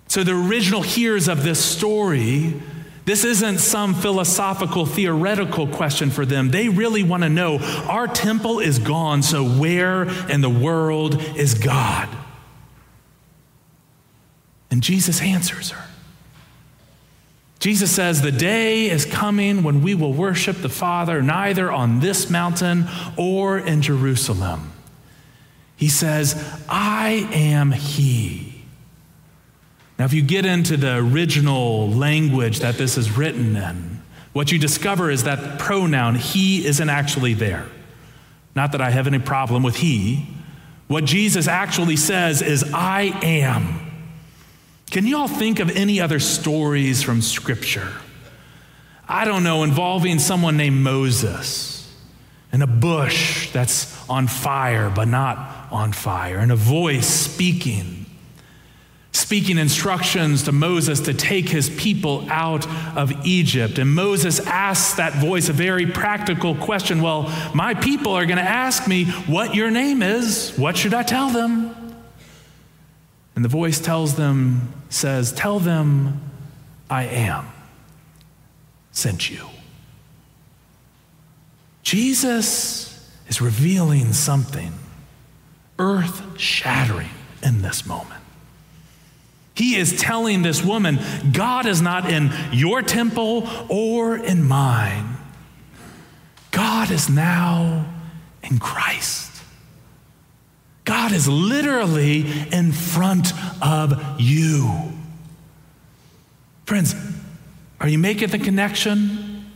So 0.07 0.23
the 0.23 0.33
original 0.33 0.81
hearers 0.81 1.29
of 1.29 1.43
this 1.43 1.63
story, 1.63 2.61
this 3.05 3.23
isn't 3.23 3.59
some 3.59 3.95
philosophical, 3.95 4.85
theoretical 4.85 5.65
question 5.65 6.11
for 6.11 6.25
them. 6.25 6.51
They 6.51 6.67
really 6.67 7.03
want 7.03 7.23
to 7.23 7.29
know 7.29 7.59
our 7.87 8.07
temple 8.07 8.59
is 8.59 8.79
gone, 8.79 9.23
so 9.23 9.45
where 9.45 10.03
in 10.29 10.41
the 10.41 10.49
world 10.49 11.21
is 11.37 11.53
God? 11.53 12.09
And 14.69 14.83
Jesus 14.83 15.21
answers 15.21 15.71
her. 15.71 15.92
Jesus 17.63 17.95
says, 17.95 18.21
The 18.21 18.29
day 18.29 18.89
is 18.89 19.05
coming 19.05 19.63
when 19.63 19.81
we 19.81 19.95
will 19.95 20.11
worship 20.11 20.57
the 20.57 20.67
Father 20.67 21.21
neither 21.21 21.71
on 21.71 22.01
this 22.01 22.29
mountain 22.29 22.89
or 23.15 23.57
in 23.57 23.81
Jerusalem. 23.81 24.73
He 25.77 25.87
says, 25.87 26.35
I 26.67 27.25
am 27.31 27.71
He. 27.71 28.65
Now, 29.97 30.03
if 30.03 30.11
you 30.11 30.21
get 30.21 30.45
into 30.45 30.75
the 30.75 30.97
original 30.97 31.89
language 31.89 32.59
that 32.59 32.75
this 32.75 32.97
is 32.97 33.17
written 33.17 33.55
in, 33.55 34.01
what 34.33 34.51
you 34.51 34.59
discover 34.59 35.09
is 35.09 35.23
that 35.23 35.57
pronoun, 35.57 36.15
He, 36.15 36.65
isn't 36.65 36.89
actually 36.89 37.33
there. 37.33 37.65
Not 38.57 38.73
that 38.73 38.81
I 38.81 38.89
have 38.89 39.07
any 39.07 39.19
problem 39.19 39.63
with 39.63 39.77
He. 39.77 40.27
What 40.89 41.05
Jesus 41.05 41.47
actually 41.47 41.95
says 41.95 42.41
is, 42.41 42.73
I 42.73 43.03
am. 43.23 43.82
Can 44.93 45.07
you 45.07 45.17
all 45.17 45.27
think 45.27 45.59
of 45.59 45.71
any 45.71 45.99
other 45.99 46.19
stories 46.19 47.01
from 47.01 47.23
Scripture? 47.23 47.91
I 49.09 49.25
don't 49.25 49.43
know, 49.43 49.63
involving 49.63 50.19
someone 50.19 50.55
named 50.55 50.83
Moses 50.83 51.91
and 52.51 52.61
a 52.61 52.67
bush 52.67 53.51
that's 53.51 54.07
on 54.07 54.27
fire 54.27 54.91
but 54.91 55.07
not 55.07 55.67
on 55.71 55.93
fire, 55.93 56.37
and 56.37 56.51
a 56.51 56.55
voice 56.55 57.07
speaking, 57.07 58.05
speaking 59.11 59.57
instructions 59.57 60.43
to 60.43 60.51
Moses 60.51 60.99
to 60.99 61.15
take 61.15 61.49
his 61.49 61.71
people 61.71 62.27
out 62.29 62.67
of 62.95 63.25
Egypt. 63.25 63.79
And 63.79 63.95
Moses 63.95 64.39
asks 64.41 64.97
that 64.97 65.13
voice 65.13 65.49
a 65.49 65.53
very 65.53 65.87
practical 65.87 66.53
question 66.53 67.01
Well, 67.01 67.33
my 67.55 67.73
people 67.73 68.13
are 68.13 68.27
going 68.27 68.37
to 68.37 68.43
ask 68.43 68.87
me 68.87 69.05
what 69.05 69.55
your 69.55 69.71
name 69.71 70.03
is. 70.03 70.55
What 70.55 70.77
should 70.77 70.93
I 70.93 71.01
tell 71.01 71.31
them? 71.31 71.82
And 73.35 73.43
the 73.43 73.49
voice 73.49 73.79
tells 73.79 74.15
them, 74.15 74.73
says, 74.89 75.31
Tell 75.31 75.59
them 75.59 76.21
I 76.89 77.05
am 77.05 77.47
sent 78.91 79.29
you. 79.29 79.47
Jesus 81.81 83.11
is 83.27 83.41
revealing 83.41 84.13
something 84.13 84.71
earth 85.79 86.39
shattering 86.39 87.09
in 87.41 87.61
this 87.61 87.85
moment. 87.85 88.21
He 89.55 89.75
is 89.75 89.99
telling 89.99 90.41
this 90.41 90.63
woman, 90.63 90.99
God 91.31 91.65
is 91.65 91.81
not 91.81 92.09
in 92.09 92.31
your 92.51 92.81
temple 92.81 93.47
or 93.69 94.15
in 94.15 94.43
mine. 94.43 95.17
God 96.51 96.91
is 96.91 97.09
now 97.09 97.85
in 98.43 98.59
Christ. 98.59 99.32
God 100.83 101.11
is 101.11 101.27
literally 101.27 102.25
in 102.51 102.71
front 102.71 103.31
of 103.61 104.19
you. 104.19 104.91
Friends, 106.65 106.95
are 107.79 107.87
you 107.87 107.97
making 107.97 108.29
the 108.29 108.39
connection? 108.39 109.51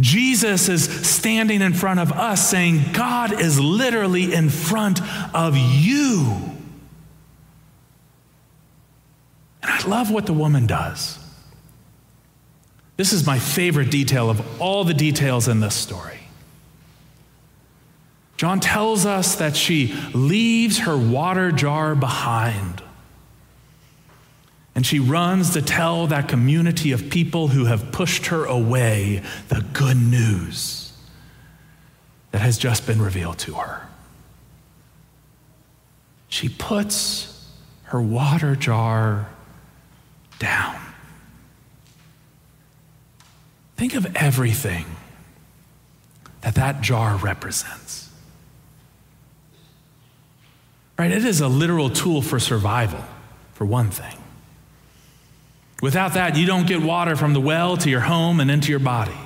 Jesus 0.00 0.68
is 0.68 0.84
standing 1.06 1.60
in 1.60 1.74
front 1.74 2.00
of 2.00 2.12
us 2.12 2.48
saying, 2.48 2.92
God 2.92 3.40
is 3.40 3.60
literally 3.60 4.32
in 4.32 4.48
front 4.48 5.00
of 5.34 5.56
you. 5.56 6.26
And 9.62 9.70
I 9.70 9.86
love 9.86 10.10
what 10.10 10.26
the 10.26 10.32
woman 10.32 10.66
does. 10.66 11.18
This 12.96 13.12
is 13.12 13.26
my 13.26 13.38
favorite 13.38 13.90
detail 13.90 14.28
of 14.28 14.60
all 14.60 14.84
the 14.84 14.94
details 14.94 15.46
in 15.46 15.60
this 15.60 15.74
story. 15.74 16.21
John 18.42 18.58
tells 18.58 19.06
us 19.06 19.36
that 19.36 19.54
she 19.54 19.94
leaves 20.12 20.80
her 20.80 20.96
water 20.96 21.52
jar 21.52 21.94
behind. 21.94 22.82
And 24.74 24.84
she 24.84 24.98
runs 24.98 25.52
to 25.52 25.62
tell 25.62 26.08
that 26.08 26.26
community 26.26 26.90
of 26.90 27.08
people 27.08 27.46
who 27.46 27.66
have 27.66 27.92
pushed 27.92 28.26
her 28.26 28.44
away 28.44 29.22
the 29.46 29.64
good 29.72 29.96
news 29.96 30.92
that 32.32 32.40
has 32.40 32.58
just 32.58 32.84
been 32.84 33.00
revealed 33.00 33.38
to 33.38 33.54
her. 33.54 33.86
She 36.28 36.48
puts 36.48 37.48
her 37.84 38.02
water 38.02 38.56
jar 38.56 39.28
down. 40.40 40.80
Think 43.76 43.94
of 43.94 44.16
everything 44.16 44.86
that 46.40 46.56
that 46.56 46.80
jar 46.80 47.14
represents. 47.14 48.01
Right? 51.02 51.10
It 51.10 51.24
is 51.24 51.40
a 51.40 51.48
literal 51.48 51.90
tool 51.90 52.22
for 52.22 52.38
survival, 52.38 53.02
for 53.54 53.64
one 53.64 53.90
thing. 53.90 54.16
Without 55.82 56.14
that, 56.14 56.36
you 56.36 56.46
don't 56.46 56.64
get 56.64 56.80
water 56.80 57.16
from 57.16 57.32
the 57.32 57.40
well 57.40 57.76
to 57.78 57.90
your 57.90 57.98
home 57.98 58.38
and 58.38 58.48
into 58.48 58.70
your 58.70 58.78
body. 58.78 59.18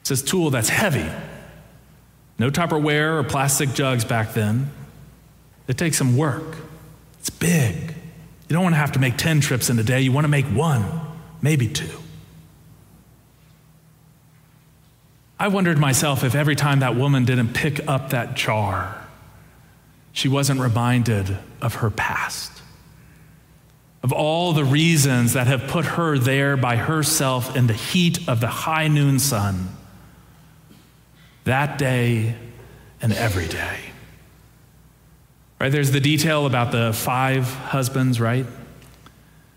It's 0.00 0.08
this 0.08 0.22
tool 0.22 0.48
that's 0.48 0.70
heavy. 0.70 1.06
No 2.38 2.48
Tupperware 2.48 3.20
or 3.20 3.22
plastic 3.22 3.74
jugs 3.74 4.06
back 4.06 4.32
then. 4.32 4.70
It 5.68 5.76
takes 5.76 5.98
some 5.98 6.16
work. 6.16 6.56
It's 7.20 7.28
big. 7.28 7.74
You 8.48 8.54
don't 8.54 8.62
want 8.62 8.74
to 8.74 8.78
have 8.78 8.92
to 8.92 8.98
make 8.98 9.18
10 9.18 9.42
trips 9.42 9.68
in 9.68 9.78
a 9.78 9.82
day. 9.82 10.00
You 10.00 10.12
want 10.12 10.24
to 10.24 10.30
make 10.30 10.46
one, 10.46 10.86
maybe 11.42 11.68
two. 11.68 11.98
I 15.38 15.48
wondered 15.48 15.76
myself 15.76 16.24
if 16.24 16.34
every 16.34 16.56
time 16.56 16.80
that 16.80 16.96
woman 16.96 17.26
didn't 17.26 17.52
pick 17.52 17.86
up 17.86 18.08
that 18.10 18.36
jar, 18.36 19.00
she 20.12 20.28
wasn't 20.28 20.60
reminded 20.60 21.38
of 21.60 21.76
her 21.76 21.90
past, 21.90 22.62
of 24.02 24.12
all 24.12 24.52
the 24.52 24.64
reasons 24.64 25.32
that 25.32 25.46
have 25.46 25.68
put 25.68 25.84
her 25.84 26.18
there 26.18 26.56
by 26.56 26.76
herself 26.76 27.56
in 27.56 27.66
the 27.66 27.72
heat 27.72 28.28
of 28.28 28.40
the 28.40 28.48
high 28.48 28.88
noon 28.88 29.18
sun, 29.18 29.68
that 31.44 31.78
day 31.78 32.34
and 33.00 33.12
every 33.12 33.48
day. 33.48 33.78
Right? 35.58 35.70
There's 35.70 35.92
the 35.92 36.00
detail 36.00 36.46
about 36.46 36.72
the 36.72 36.92
five 36.92 37.48
husbands, 37.54 38.20
right? 38.20 38.46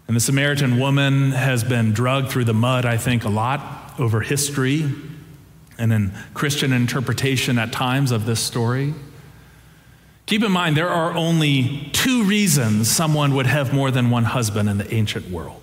And 0.07 0.15
the 0.15 0.21
Samaritan 0.21 0.79
woman 0.79 1.31
has 1.31 1.63
been 1.63 1.93
drugged 1.93 2.29
through 2.29 2.45
the 2.45 2.53
mud, 2.53 2.85
I 2.85 2.97
think, 2.97 3.25
a 3.25 3.29
lot 3.29 3.95
over 3.99 4.21
history 4.21 4.91
and 5.77 5.91
in 5.91 6.11
Christian 6.33 6.71
interpretation 6.71 7.57
at 7.57 7.71
times 7.71 8.11
of 8.11 8.25
this 8.25 8.39
story. 8.39 8.93
Keep 10.25 10.43
in 10.43 10.51
mind, 10.51 10.75
there 10.75 10.89
are 10.89 11.13
only 11.13 11.89
two 11.93 12.23
reasons 12.23 12.89
someone 12.89 13.35
would 13.35 13.45
have 13.45 13.73
more 13.73 13.91
than 13.91 14.09
one 14.09 14.23
husband 14.23 14.67
in 14.67 14.77
the 14.77 14.93
ancient 14.93 15.29
world. 15.29 15.61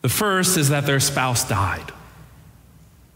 The 0.00 0.08
first 0.08 0.56
is 0.56 0.70
that 0.70 0.86
their 0.86 1.00
spouse 1.00 1.46
died, 1.46 1.92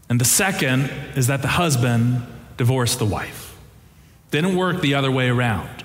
and 0.09 0.21
the 0.21 0.25
second 0.25 0.91
is 1.15 1.27
that 1.27 1.41
the 1.41 1.47
husband 1.47 2.25
divorced 2.57 2.99
the 2.99 3.05
wife. 3.05 3.57
didn't 4.29 4.55
work 4.55 4.81
the 4.81 4.95
other 4.95 5.11
way 5.11 5.29
around, 5.29 5.83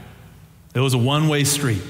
it 0.74 0.80
was 0.80 0.94
a 0.94 0.98
one 0.98 1.28
way 1.28 1.44
street. 1.44 1.82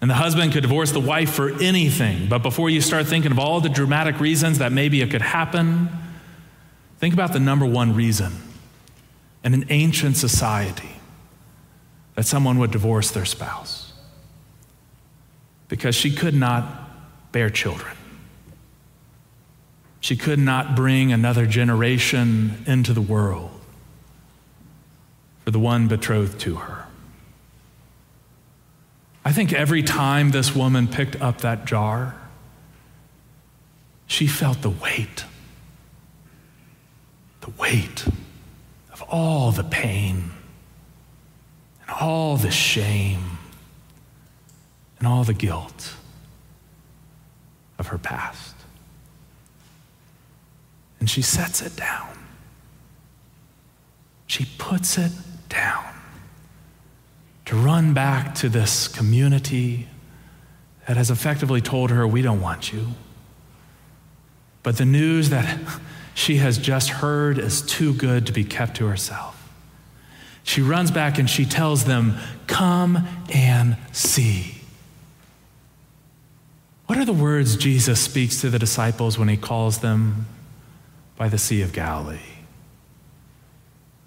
And 0.00 0.08
the 0.08 0.14
husband 0.14 0.52
could 0.52 0.62
divorce 0.62 0.92
the 0.92 1.00
wife 1.00 1.30
for 1.30 1.60
anything, 1.60 2.28
but 2.28 2.38
before 2.38 2.70
you 2.70 2.80
start 2.80 3.06
thinking 3.06 3.32
of 3.32 3.38
all 3.40 3.60
the 3.60 3.68
dramatic 3.68 4.20
reasons 4.20 4.58
that 4.58 4.70
maybe 4.70 5.00
it 5.00 5.10
could 5.10 5.22
happen, 5.22 5.88
think 6.98 7.14
about 7.14 7.32
the 7.32 7.40
number 7.40 7.66
one 7.66 7.96
reason 7.96 8.32
in 9.44 9.54
an 9.54 9.64
ancient 9.70 10.16
society 10.16 10.96
that 12.14 12.26
someone 12.26 12.58
would 12.58 12.70
divorce 12.70 13.10
their 13.10 13.24
spouse 13.24 13.92
because 15.68 15.94
she 15.94 16.10
could 16.10 16.34
not 16.34 17.32
bear 17.32 17.50
children. 17.50 17.96
She 20.00 20.16
could 20.16 20.38
not 20.38 20.74
bring 20.74 21.12
another 21.12 21.46
generation 21.46 22.64
into 22.66 22.92
the 22.92 23.00
world 23.00 23.50
for 25.44 25.50
the 25.50 25.58
one 25.58 25.88
betrothed 25.88 26.40
to 26.40 26.56
her. 26.56 26.86
I 29.24 29.32
think 29.32 29.52
every 29.52 29.82
time 29.82 30.30
this 30.30 30.54
woman 30.54 30.88
picked 30.88 31.20
up 31.20 31.42
that 31.42 31.66
jar, 31.66 32.14
she 34.06 34.26
felt 34.26 34.62
the 34.62 34.70
weight, 34.70 35.24
the 37.42 37.50
weight 37.50 38.06
of 39.00 39.08
all 39.08 39.52
the 39.52 39.62
pain 39.62 40.30
and 41.82 41.90
all 42.00 42.36
the 42.36 42.50
shame 42.50 43.38
and 44.98 45.06
all 45.06 45.22
the 45.22 45.34
guilt 45.34 45.94
of 47.78 47.88
her 47.88 47.98
past. 47.98 48.56
And 50.98 51.08
she 51.08 51.22
sets 51.22 51.62
it 51.62 51.76
down. 51.76 52.08
She 54.26 54.46
puts 54.58 54.98
it 54.98 55.12
down 55.48 55.84
to 57.44 57.54
run 57.54 57.94
back 57.94 58.34
to 58.34 58.48
this 58.48 58.88
community 58.88 59.88
that 60.88 60.96
has 60.96 61.08
effectively 61.10 61.60
told 61.60 61.90
her, 61.90 62.06
We 62.06 62.20
don't 62.20 62.40
want 62.40 62.72
you. 62.72 62.88
But 64.64 64.76
the 64.76 64.84
news 64.84 65.30
that 65.30 65.58
she 66.18 66.38
has 66.38 66.58
just 66.58 66.88
heard 66.90 67.38
is 67.38 67.62
too 67.62 67.94
good 67.94 68.26
to 68.26 68.32
be 68.32 68.42
kept 68.42 68.78
to 68.78 68.86
herself. 68.88 69.52
She 70.42 70.60
runs 70.60 70.90
back 70.90 71.16
and 71.16 71.30
she 71.30 71.44
tells 71.44 71.84
them, 71.84 72.16
Come 72.48 73.06
and 73.32 73.76
see. 73.92 74.56
What 76.86 76.98
are 76.98 77.04
the 77.04 77.12
words 77.12 77.54
Jesus 77.54 78.00
speaks 78.00 78.40
to 78.40 78.50
the 78.50 78.58
disciples 78.58 79.16
when 79.16 79.28
he 79.28 79.36
calls 79.36 79.78
them 79.78 80.26
by 81.16 81.28
the 81.28 81.38
Sea 81.38 81.62
of 81.62 81.72
Galilee? 81.72 82.18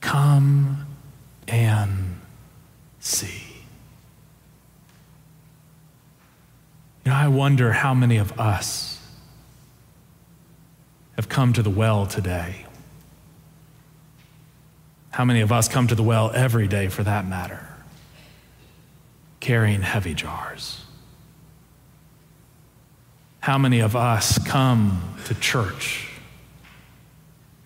Come 0.02 0.86
and 1.47 2.19
see. 3.00 3.63
You 7.06 7.12
know, 7.12 7.17
I 7.17 7.30
wonder 7.30 7.71
how 7.71 7.93
many 7.93 8.17
of 8.17 8.38
us 8.38 8.90
have 11.21 11.29
come 11.29 11.53
to 11.53 11.62
the 11.62 11.69
well 11.69 12.07
today? 12.07 12.65
How 15.12 15.23
many 15.23 15.41
of 15.41 15.51
us 15.51 15.67
come 15.67 15.86
to 15.86 15.93
the 15.93 16.01
well 16.01 16.31
every 16.34 16.67
day 16.67 16.88
for 16.88 17.03
that 17.03 17.27
matter, 17.27 17.67
carrying 19.39 19.84
heavy 19.84 20.15
jars? 20.15 20.84
How 23.39 23.60
many 23.60 23.81
of 23.81 23.95
us 23.95 24.43
come 24.47 25.15
to 25.25 25.36
church 25.36 26.10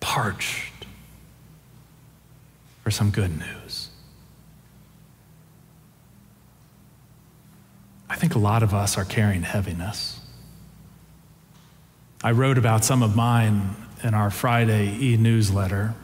parched 0.00 0.84
for 2.84 2.90
some 2.90 3.10
good 3.10 3.38
news? 3.38 3.88
I 8.10 8.16
think 8.16 8.34
a 8.34 8.38
lot 8.38 8.62
of 8.62 8.74
us 8.74 8.98
are 8.98 9.04
carrying 9.06 9.44
heaviness. 9.44 10.15
I 12.26 12.32
wrote 12.32 12.58
about 12.58 12.84
some 12.84 13.04
of 13.04 13.14
mine 13.14 13.76
in 14.02 14.12
our 14.12 14.30
Friday 14.30 14.98
e 15.00 15.16
newsletter. 15.16 15.94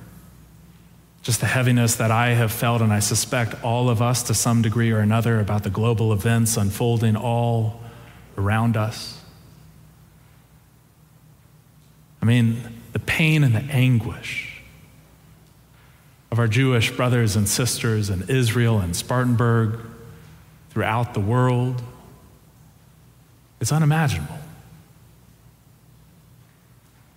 Just 1.22 1.40
the 1.40 1.46
heaviness 1.46 1.96
that 1.96 2.12
I 2.12 2.28
have 2.28 2.52
felt, 2.52 2.80
and 2.80 2.92
I 2.92 3.00
suspect 3.00 3.60
all 3.64 3.90
of 3.90 4.00
us 4.00 4.22
to 4.24 4.34
some 4.34 4.62
degree 4.62 4.92
or 4.92 5.00
another, 5.00 5.40
about 5.40 5.64
the 5.64 5.68
global 5.68 6.12
events 6.12 6.56
unfolding 6.56 7.16
all 7.16 7.80
around 8.38 8.76
us. 8.76 9.20
I 12.22 12.26
mean, 12.26 12.62
the 12.92 13.00
pain 13.00 13.42
and 13.42 13.52
the 13.52 13.64
anguish 13.74 14.62
of 16.30 16.38
our 16.38 16.46
Jewish 16.46 16.92
brothers 16.92 17.34
and 17.34 17.48
sisters 17.48 18.10
in 18.10 18.28
Israel 18.28 18.78
and 18.78 18.94
Spartanburg 18.94 19.80
throughout 20.70 21.14
the 21.14 21.20
world. 21.20 21.82
It's 23.60 23.72
unimaginable. 23.72 24.38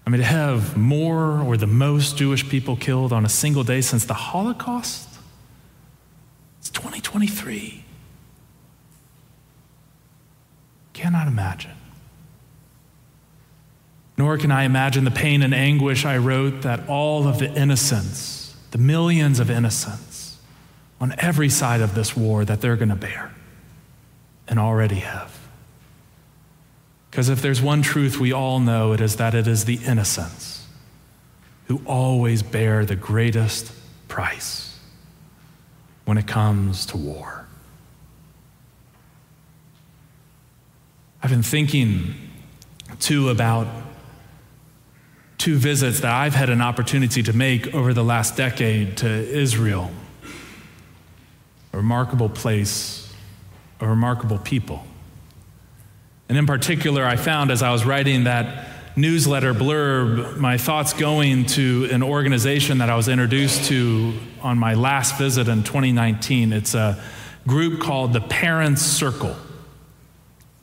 I 0.05 0.11
mean, 0.11 0.21
to 0.21 0.27
have 0.27 0.77
more 0.77 1.41
or 1.41 1.57
the 1.57 1.67
most 1.67 2.17
Jewish 2.17 2.47
people 2.47 2.75
killed 2.75 3.11
on 3.11 3.25
a 3.25 3.29
single 3.29 3.63
day 3.63 3.81
since 3.81 4.05
the 4.05 4.13
Holocaust, 4.13 5.09
it's 6.59 6.69
2023. 6.69 7.83
Cannot 10.93 11.27
imagine. 11.27 11.71
Nor 14.17 14.37
can 14.37 14.51
I 14.51 14.63
imagine 14.63 15.03
the 15.03 15.11
pain 15.11 15.41
and 15.41 15.53
anguish 15.53 16.05
I 16.05 16.17
wrote 16.17 16.61
that 16.61 16.87
all 16.87 17.27
of 17.27 17.39
the 17.39 17.51
innocents, 17.53 18.55
the 18.71 18.77
millions 18.77 19.39
of 19.39 19.49
innocents 19.49 20.37
on 21.01 21.15
every 21.17 21.49
side 21.49 21.81
of 21.81 21.95
this 21.95 22.15
war, 22.15 22.45
that 22.45 22.61
they're 22.61 22.77
going 22.77 22.89
to 22.89 22.95
bear 22.95 23.33
and 24.47 24.59
already 24.59 24.95
have. 24.95 25.44
Because 27.15 27.29
if 27.29 27.41
there's 27.41 27.61
one 27.61 27.81
truth 27.81 28.19
we 28.19 28.33
all 28.33 28.59
know, 28.59 28.91
it 28.91 28.99
is 28.99 29.15
that 29.15 29.33
it 29.33 29.47
is 29.47 29.63
the 29.63 29.79
innocents 29.85 30.67
who 31.67 31.81
always 31.85 32.43
bear 32.43 32.83
the 32.83 32.97
greatest 32.97 33.71
price 34.09 34.77
when 36.03 36.17
it 36.17 36.27
comes 36.27 36.85
to 36.87 36.97
war. 36.97 37.45
I've 41.23 41.29
been 41.29 41.41
thinking 41.41 42.15
too 42.99 43.29
about 43.29 43.67
two 45.37 45.55
visits 45.55 46.01
that 46.01 46.11
I've 46.11 46.35
had 46.35 46.49
an 46.49 46.59
opportunity 46.59 47.23
to 47.23 47.31
make 47.31 47.73
over 47.73 47.93
the 47.93 48.03
last 48.03 48.35
decade 48.35 48.97
to 48.97 49.07
Israel. 49.07 49.89
A 51.71 51.77
remarkable 51.77 52.27
place, 52.27 53.09
a 53.79 53.87
remarkable 53.87 54.37
people. 54.37 54.85
And 56.27 56.37
in 56.37 56.45
particular, 56.45 57.05
I 57.05 57.15
found 57.15 57.51
as 57.51 57.61
I 57.61 57.71
was 57.71 57.85
writing 57.85 58.23
that 58.23 58.67
newsletter 58.95 59.53
blurb, 59.53 60.37
my 60.37 60.57
thoughts 60.57 60.93
going 60.93 61.45
to 61.45 61.87
an 61.91 62.01
organization 62.01 62.79
that 62.79 62.89
I 62.89 62.95
was 62.95 63.07
introduced 63.07 63.65
to 63.65 64.13
on 64.41 64.57
my 64.57 64.73
last 64.73 65.17
visit 65.17 65.47
in 65.47 65.63
2019. 65.63 66.53
It's 66.53 66.73
a 66.73 67.01
group 67.45 67.79
called 67.79 68.13
the 68.13 68.21
Parents 68.21 68.81
Circle. 68.81 69.35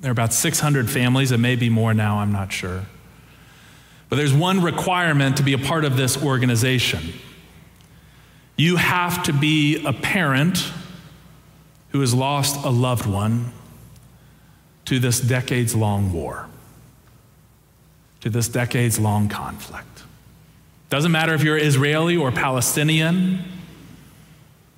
There 0.01 0.11
are 0.11 0.12
about 0.12 0.33
600 0.33 0.90
families, 0.90 1.31
it 1.31 1.38
may 1.38 1.55
be 1.55 1.68
more 1.68 1.94
now, 1.94 2.18
I'm 2.18 2.33
not 2.33 2.53
sure. 2.53 2.83
But 4.09 4.16
there's 4.16 4.35
one 4.35 4.62
requirement 4.62 5.37
to 5.37 5.42
be 5.42 5.53
a 5.53 5.59
part 5.59 5.85
of 5.85 5.96
this 5.96 6.22
organization 6.22 7.12
you 8.57 8.77
have 8.77 9.22
to 9.25 9.33
be 9.33 9.85
a 9.85 9.92
parent 9.92 10.70
who 11.88 12.01
has 12.01 12.14
lost 12.14 12.64
a 12.64 12.70
loved 12.70 13.07
one 13.07 13.53
to 14.87 14.99
this 14.99 15.21
decades 15.21 15.75
long 15.75 16.12
war, 16.12 16.49
to 18.21 18.31
this 18.31 18.49
decades 18.49 18.99
long 18.99 19.29
conflict. 19.29 20.03
Doesn't 20.90 21.12
matter 21.12 21.33
if 21.35 21.42
you're 21.42 21.57
Israeli 21.57 22.16
or 22.16 22.31
Palestinian, 22.33 23.45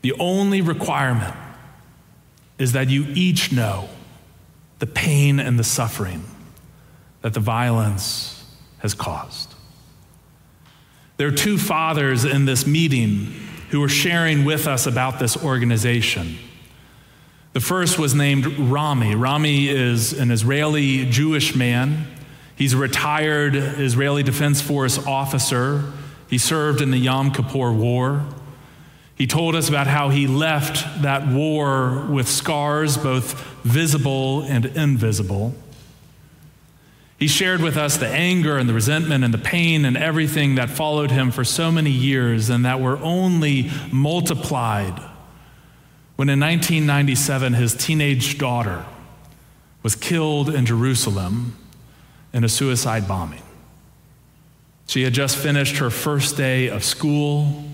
the 0.03 0.13
only 0.19 0.61
requirement 0.61 1.35
is 2.59 2.73
that 2.73 2.89
you 2.89 3.07
each 3.15 3.53
know 3.53 3.89
the 4.79 4.87
pain 4.87 5.41
and 5.41 5.59
the 5.59 5.65
suffering 5.65 6.23
that 7.23 7.35
the 7.35 7.41
violence 7.41 8.45
has 8.79 8.95
caused. 8.95 9.55
There 11.17 11.29
are 11.29 11.33
two 11.33 11.59
fathers 11.59 12.25
in 12.25 12.45
this 12.45 12.67
meeting 12.67 13.33
who 13.71 13.83
are 13.83 13.89
sharing 13.89 14.45
with 14.45 14.67
us 14.67 14.87
about 14.87 15.19
this 15.19 15.43
organization. 15.43 16.37
The 17.55 17.61
first 17.61 18.01
was 18.01 18.17
named 18.17 18.47
Rami. 18.59 19.15
Rami 19.15 19.69
is 19.69 20.13
an 20.13 20.33
Israeli 20.33 21.05
Jewish 21.05 21.55
man. 21.55 22.09
He's 22.57 22.73
a 22.73 22.77
retired 22.77 23.55
Israeli 23.55 24.25
Defense 24.25 24.61
Force 24.61 24.99
officer. 25.07 25.93
He 26.29 26.37
served 26.37 26.81
in 26.81 26.91
the 26.91 26.99
Yom 26.99 27.31
Kippur 27.31 27.71
War. 27.71 28.27
He 29.15 29.29
told 29.29 29.55
us 29.55 29.69
about 29.69 29.87
how 29.87 30.09
he 30.09 30.27
left 30.27 31.03
that 31.03 31.29
war 31.29 32.05
with 32.11 32.29
scars, 32.29 32.97
both 32.97 33.41
visible 33.63 34.43
and 34.43 34.67
invisible. 34.67 35.55
He 37.21 37.29
shared 37.29 37.63
with 37.63 37.77
us 37.77 37.97
the 37.97 38.09
anger 38.09 38.59
and 38.59 38.69
the 38.69 38.75
resentment 38.75 39.23
and 39.23 39.33
the 39.33 39.39
pain 39.39 39.85
and 39.85 39.97
everything 39.97 40.57
that 40.57 40.71
followed 40.71 41.13
him 41.13 41.31
for 41.31 41.45
so 41.45 41.71
many 41.71 41.93
years 41.93 42.51
and 42.51 42.65
that 42.65 42.81
were 42.81 42.99
only 42.99 43.71
multiplied 43.93 45.01
when 46.17 46.29
in 46.29 46.39
1997 46.41 47.55
his 47.55 47.75
teenage 47.75 48.39
daughter 48.39 48.85
was 49.83 49.95
killed 49.95 50.49
in 50.49 50.67
Jerusalem 50.67 51.57
in 52.33 52.45
a 52.45 52.49
suicide 52.49 53.07
bombing. 53.07 53.43
She 54.87 55.03
had 55.03 55.13
just 55.13 55.37
finished 55.37 55.79
her 55.79 55.91
first 55.91 56.37
day 56.37 56.69
of 56.69 56.85
school 56.85 57.65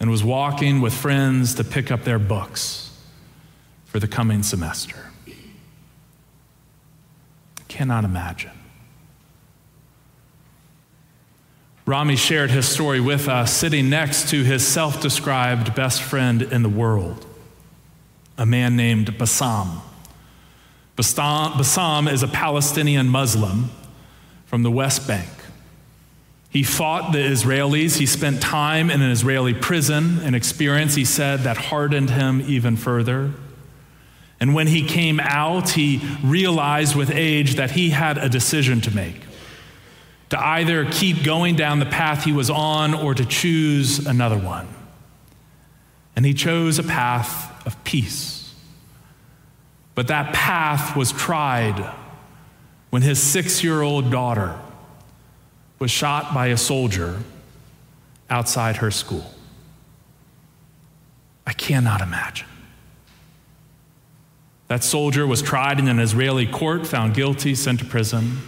and 0.00 0.10
was 0.10 0.22
walking 0.22 0.80
with 0.80 0.92
friends 0.92 1.54
to 1.54 1.64
pick 1.64 1.90
up 1.90 2.04
their 2.04 2.18
books 2.18 2.90
for 3.86 3.98
the 3.98 4.08
coming 4.08 4.42
semester. 4.42 5.10
Cannot 7.68 8.04
imagine. 8.04 8.50
Rami 11.86 12.16
shared 12.16 12.50
his 12.50 12.66
story 12.66 13.00
with 13.00 13.28
us, 13.28 13.52
sitting 13.52 13.88
next 13.88 14.30
to 14.30 14.42
his 14.42 14.66
self 14.66 15.00
described 15.00 15.74
best 15.74 16.02
friend 16.02 16.42
in 16.42 16.62
the 16.62 16.68
world, 16.68 17.24
a 18.38 18.46
man 18.46 18.76
named 18.76 19.16
Bassam. 19.18 19.80
Bassam 20.96 22.08
is 22.08 22.22
a 22.22 22.28
Palestinian 22.28 23.08
Muslim 23.08 23.70
from 24.46 24.62
the 24.62 24.70
West 24.70 25.06
Bank. 25.06 25.28
He 26.48 26.62
fought 26.62 27.12
the 27.12 27.18
Israelis. 27.18 27.98
He 27.98 28.06
spent 28.06 28.40
time 28.40 28.90
in 28.90 29.02
an 29.02 29.10
Israeli 29.10 29.52
prison, 29.52 30.20
an 30.20 30.34
experience, 30.34 30.94
he 30.94 31.04
said, 31.04 31.40
that 31.40 31.56
hardened 31.56 32.10
him 32.10 32.42
even 32.46 32.76
further. 32.76 33.32
And 34.40 34.54
when 34.54 34.66
he 34.66 34.86
came 34.86 35.20
out, 35.20 35.70
he 35.70 36.00
realized 36.22 36.94
with 36.94 37.10
age 37.10 37.56
that 37.56 37.72
he 37.72 37.90
had 37.90 38.16
a 38.18 38.28
decision 38.28 38.80
to 38.82 38.94
make 38.94 39.20
to 40.30 40.38
either 40.44 40.84
keep 40.90 41.22
going 41.22 41.54
down 41.56 41.78
the 41.78 41.86
path 41.86 42.24
he 42.24 42.32
was 42.32 42.50
on 42.50 42.94
or 42.94 43.14
to 43.14 43.24
choose 43.24 44.04
another 44.06 44.38
one. 44.38 44.66
And 46.16 46.24
he 46.24 46.34
chose 46.34 46.78
a 46.78 46.82
path 46.82 47.55
of 47.66 47.82
peace. 47.84 48.54
But 49.94 50.08
that 50.08 50.32
path 50.32 50.96
was 50.96 51.12
tried 51.12 51.92
when 52.90 53.02
his 53.02 53.22
six 53.22 53.62
year 53.62 53.82
old 53.82 54.10
daughter 54.10 54.58
was 55.78 55.90
shot 55.90 56.32
by 56.32 56.46
a 56.46 56.56
soldier 56.56 57.18
outside 58.30 58.76
her 58.76 58.90
school. 58.90 59.30
I 61.46 61.52
cannot 61.52 62.00
imagine. 62.00 62.46
That 64.68 64.82
soldier 64.82 65.26
was 65.26 65.42
tried 65.42 65.78
in 65.78 65.86
an 65.88 66.00
Israeli 66.00 66.46
court, 66.46 66.86
found 66.86 67.14
guilty, 67.14 67.54
sent 67.54 67.78
to 67.80 67.84
prison. 67.84 68.38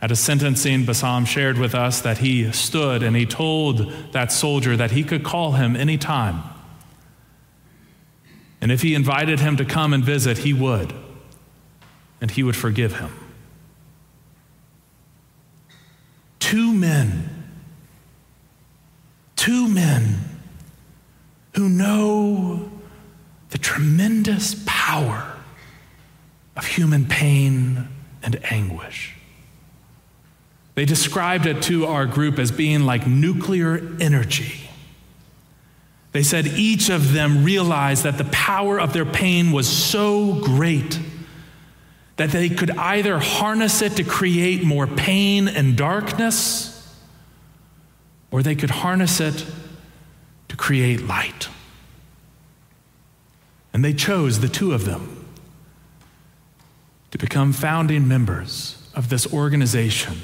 At 0.00 0.12
a 0.12 0.16
sentencing, 0.16 0.84
Bassam 0.84 1.24
shared 1.24 1.58
with 1.58 1.74
us 1.74 2.00
that 2.02 2.18
he 2.18 2.52
stood 2.52 3.02
and 3.02 3.16
he 3.16 3.26
told 3.26 3.90
that 4.12 4.30
soldier 4.30 4.76
that 4.76 4.92
he 4.92 5.02
could 5.02 5.24
call 5.24 5.52
him 5.52 5.74
anytime. 5.74 6.42
And 8.64 8.72
if 8.72 8.80
he 8.80 8.94
invited 8.94 9.40
him 9.40 9.58
to 9.58 9.64
come 9.66 9.92
and 9.92 10.02
visit, 10.02 10.38
he 10.38 10.54
would. 10.54 10.94
And 12.22 12.30
he 12.30 12.42
would 12.42 12.56
forgive 12.56 12.98
him. 12.98 13.12
Two 16.38 16.72
men, 16.72 17.44
two 19.36 19.68
men 19.68 20.16
who 21.54 21.68
know 21.68 22.70
the 23.50 23.58
tremendous 23.58 24.64
power 24.66 25.36
of 26.56 26.64
human 26.64 27.04
pain 27.04 27.86
and 28.22 28.40
anguish. 28.50 29.14
They 30.74 30.86
described 30.86 31.44
it 31.44 31.60
to 31.64 31.84
our 31.84 32.06
group 32.06 32.38
as 32.38 32.50
being 32.50 32.86
like 32.86 33.06
nuclear 33.06 33.94
energy. 34.00 34.63
They 36.14 36.22
said 36.22 36.46
each 36.46 36.90
of 36.90 37.12
them 37.12 37.42
realized 37.42 38.04
that 38.04 38.18
the 38.18 38.24
power 38.26 38.78
of 38.78 38.92
their 38.92 39.04
pain 39.04 39.50
was 39.50 39.68
so 39.68 40.34
great 40.34 41.00
that 42.14 42.30
they 42.30 42.48
could 42.48 42.70
either 42.70 43.18
harness 43.18 43.82
it 43.82 43.96
to 43.96 44.04
create 44.04 44.62
more 44.62 44.86
pain 44.86 45.48
and 45.48 45.76
darkness, 45.76 46.70
or 48.30 48.44
they 48.44 48.54
could 48.54 48.70
harness 48.70 49.18
it 49.18 49.44
to 50.46 50.56
create 50.56 51.02
light. 51.02 51.48
And 53.72 53.84
they 53.84 53.92
chose, 53.92 54.38
the 54.38 54.48
two 54.48 54.72
of 54.72 54.84
them, 54.84 55.26
to 57.10 57.18
become 57.18 57.52
founding 57.52 58.06
members 58.06 58.88
of 58.94 59.08
this 59.08 59.34
organization 59.34 60.16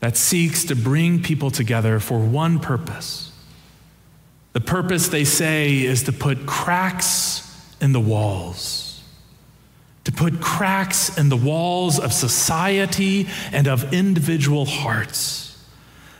that 0.00 0.16
seeks 0.16 0.64
to 0.64 0.74
bring 0.74 1.22
people 1.22 1.52
together 1.52 2.00
for 2.00 2.18
one 2.18 2.58
purpose. 2.58 3.29
The 4.52 4.60
purpose, 4.60 5.08
they 5.08 5.24
say, 5.24 5.78
is 5.78 6.04
to 6.04 6.12
put 6.12 6.46
cracks 6.46 7.46
in 7.80 7.92
the 7.92 8.00
walls, 8.00 9.02
to 10.04 10.12
put 10.12 10.40
cracks 10.40 11.16
in 11.16 11.28
the 11.28 11.36
walls 11.36 11.98
of 11.98 12.12
society 12.12 13.28
and 13.52 13.68
of 13.68 13.92
individual 13.92 14.64
hearts 14.64 15.46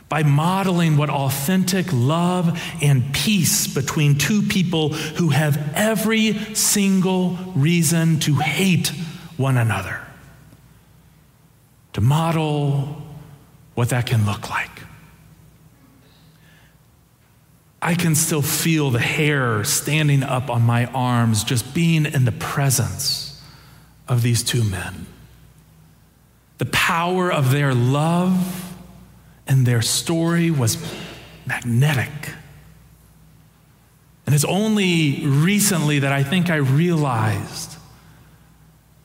by 0.09 0.25
modeling 0.25 0.97
what 0.97 1.09
authentic 1.09 1.87
love 1.93 2.61
and 2.83 3.14
peace 3.14 3.73
between 3.73 4.19
two 4.19 4.43
people 4.43 4.88
who 4.88 5.29
have 5.29 5.73
every 5.75 6.33
single 6.55 7.38
reason 7.55 8.19
to 8.19 8.35
hate 8.35 8.88
one 9.37 9.57
another. 9.57 10.01
To 11.93 12.01
model 12.01 13.01
what 13.75 13.90
that 13.90 14.07
can 14.07 14.27
look 14.27 14.51
like. 14.51 14.80
I 17.83 17.95
can 17.95 18.14
still 18.14 18.43
feel 18.43 18.90
the 18.90 18.99
hair 18.99 19.64
standing 19.64 20.23
up 20.23 20.51
on 20.51 20.62
my 20.62 20.87
arms 20.87 21.45
just 21.45 21.75
being 21.75 22.05
in 22.05 22.25
the 22.25 22.33
presence 22.33 23.43
of 24.07 24.23
these 24.23 24.43
two 24.43 24.64
men. 24.64 25.07
The 26.59 26.66
power 26.66 27.33
of 27.33 27.53
their 27.53 27.73
love 27.75 28.77
and 29.47 29.66
their 29.66 29.81
story 29.81 30.51
was 30.51 30.77
magnetic. 31.47 32.11
And 34.27 34.35
it's 34.35 34.45
only 34.45 35.27
recently 35.27 36.01
that 36.01 36.12
I 36.12 36.23
think 36.23 36.51
I 36.51 36.57
realized 36.57 37.77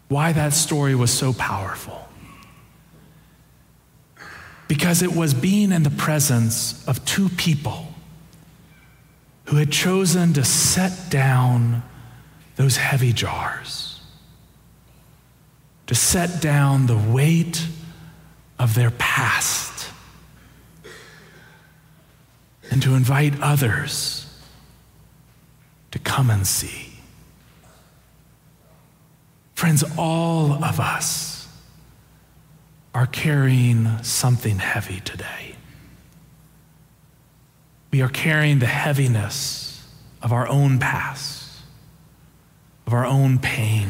why 0.10 0.34
that 0.34 0.54
story 0.54 0.96
was 0.96 1.12
so 1.12 1.32
powerful. 1.32 2.08
Because 4.68 5.02
it 5.02 5.16
was 5.16 5.34
being 5.34 5.72
in 5.72 5.84
the 5.84 5.90
presence 5.90 6.86
of 6.88 7.04
two 7.06 7.30
people 7.30 7.85
who 9.46 9.58
had 9.58 9.72
chosen 9.72 10.34
to 10.34 10.44
set 10.44 11.10
down 11.10 11.84
those 12.56 12.78
heavy 12.78 13.14
jars, 13.14 14.02
to 15.88 15.96
set 15.96 16.42
down 16.42 16.88
the 16.88 16.98
weight 16.98 17.68
of 18.58 18.74
their 18.74 18.92
past, 18.92 19.90
and 22.72 22.82
to 22.82 22.96
invite 22.96 23.40
others 23.42 24.22
to 25.92 26.00
come 26.00 26.30
and 26.30 26.48
see. 26.48 26.94
Friends, 29.54 29.84
all 29.98 30.64
of 30.64 30.80
us 30.80 31.48
are 32.94 33.06
carrying 33.06 34.02
something 34.04 34.58
heavy 34.58 35.02
today 35.02 35.55
we 37.96 38.02
are 38.02 38.10
carrying 38.10 38.60
the 38.60 38.66
heaviness 38.66 39.82
of 40.22 40.34
our 40.34 40.50
own 40.50 40.80
past, 40.80 41.62
of 42.86 42.92
our 42.92 43.06
own 43.06 43.40
pain, 43.40 43.88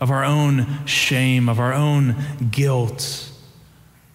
of 0.00 0.10
our 0.10 0.24
own 0.24 0.86
shame, 0.86 1.50
of 1.50 1.60
our 1.60 1.74
own 1.74 2.16
guilt. 2.50 3.30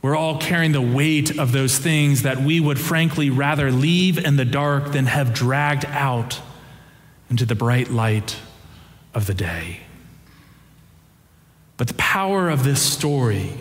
We're 0.01 0.15
all 0.15 0.39
carrying 0.39 0.71
the 0.71 0.81
weight 0.81 1.37
of 1.37 1.51
those 1.51 1.77
things 1.77 2.23
that 2.23 2.39
we 2.39 2.59
would 2.59 2.79
frankly 2.79 3.29
rather 3.29 3.71
leave 3.71 4.17
in 4.17 4.37
the 4.37 4.45
dark 4.45 4.91
than 4.91 5.05
have 5.05 5.35
dragged 5.35 5.85
out 5.85 6.41
into 7.29 7.45
the 7.45 7.53
bright 7.53 7.91
light 7.91 8.37
of 9.13 9.27
the 9.27 9.35
day. 9.35 9.81
But 11.77 11.89
the 11.89 11.93
power 11.93 12.49
of 12.49 12.63
this 12.63 12.81
story 12.81 13.51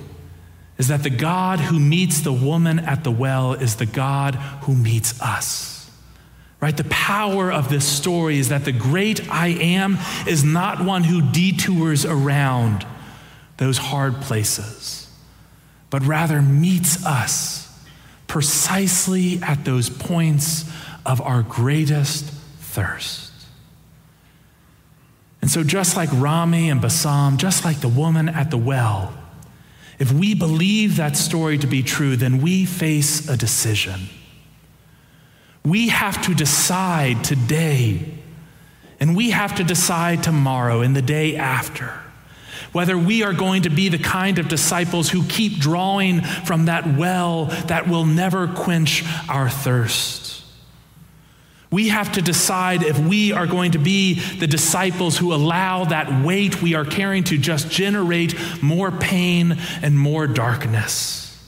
is 0.78 0.88
that 0.88 1.02
the 1.02 1.10
God 1.10 1.58
who 1.60 1.78
meets 1.78 2.20
the 2.20 2.32
woman 2.32 2.78
at 2.78 3.02
the 3.02 3.10
well 3.10 3.54
is 3.54 3.76
the 3.76 3.86
God 3.86 4.34
who 4.34 4.74
meets 4.74 5.20
us. 5.20 5.90
Right? 6.60 6.76
The 6.76 6.84
power 6.84 7.52
of 7.52 7.68
this 7.68 7.86
story 7.86 8.38
is 8.38 8.48
that 8.48 8.64
the 8.64 8.72
great 8.72 9.30
I 9.30 9.48
am 9.48 9.98
is 10.26 10.42
not 10.42 10.84
one 10.84 11.04
who 11.04 11.20
detours 11.20 12.04
around 12.04 12.86
those 13.58 13.78
hard 13.78 14.20
places, 14.22 15.10
but 15.90 16.02
rather 16.04 16.42
meets 16.42 17.04
us 17.04 17.62
precisely 18.26 19.40
at 19.42 19.64
those 19.64 19.88
points 19.88 20.70
of 21.04 21.20
our 21.20 21.42
greatest 21.42 22.24
thirst. 22.58 23.32
And 25.40 25.50
so, 25.50 25.62
just 25.62 25.96
like 25.96 26.08
Rami 26.12 26.70
and 26.70 26.80
Bassam, 26.80 27.36
just 27.36 27.64
like 27.64 27.80
the 27.80 27.88
woman 27.88 28.28
at 28.28 28.50
the 28.50 28.58
well, 28.58 29.16
if 29.98 30.12
we 30.12 30.34
believe 30.34 30.96
that 30.96 31.16
story 31.16 31.58
to 31.58 31.66
be 31.66 31.82
true, 31.82 32.16
then 32.16 32.42
we 32.42 32.64
face 32.64 33.28
a 33.28 33.36
decision. 33.36 34.08
We 35.64 35.88
have 35.88 36.22
to 36.26 36.34
decide 36.34 37.24
today, 37.24 38.14
and 39.00 39.16
we 39.16 39.30
have 39.30 39.56
to 39.56 39.64
decide 39.64 40.22
tomorrow 40.22 40.80
and 40.80 40.94
the 40.94 41.02
day 41.02 41.36
after 41.36 41.92
whether 42.72 42.98
we 42.98 43.22
are 43.22 43.32
going 43.32 43.62
to 43.62 43.70
be 43.70 43.88
the 43.88 43.98
kind 43.98 44.38
of 44.38 44.48
disciples 44.48 45.08
who 45.08 45.24
keep 45.24 45.54
drawing 45.58 46.20
from 46.20 46.66
that 46.66 46.86
well 46.98 47.46
that 47.68 47.88
will 47.88 48.04
never 48.04 48.48
quench 48.48 49.02
our 49.30 49.48
thirst 49.48 50.45
we 51.76 51.88
have 51.88 52.10
to 52.12 52.22
decide 52.22 52.82
if 52.82 52.98
we 52.98 53.32
are 53.32 53.46
going 53.46 53.72
to 53.72 53.78
be 53.78 54.14
the 54.14 54.46
disciples 54.46 55.18
who 55.18 55.34
allow 55.34 55.84
that 55.84 56.24
weight 56.24 56.62
we 56.62 56.74
are 56.74 56.86
carrying 56.86 57.22
to 57.22 57.36
just 57.36 57.70
generate 57.70 58.34
more 58.62 58.90
pain 58.90 59.58
and 59.82 59.98
more 59.98 60.26
darkness. 60.26 61.38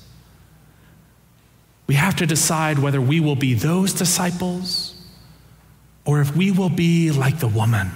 We 1.87 1.95
have 1.95 2.17
to 2.17 2.27
decide 2.27 2.79
whether 2.79 3.01
we 3.01 3.21
will 3.21 3.37
be 3.37 3.55
those 3.55 3.95
disciples 3.95 4.95
or 6.05 6.21
if 6.21 6.37
we 6.37 6.51
will 6.51 6.69
be 6.69 7.11
like 7.11 7.39
the 7.39 7.49
woman 7.49 7.91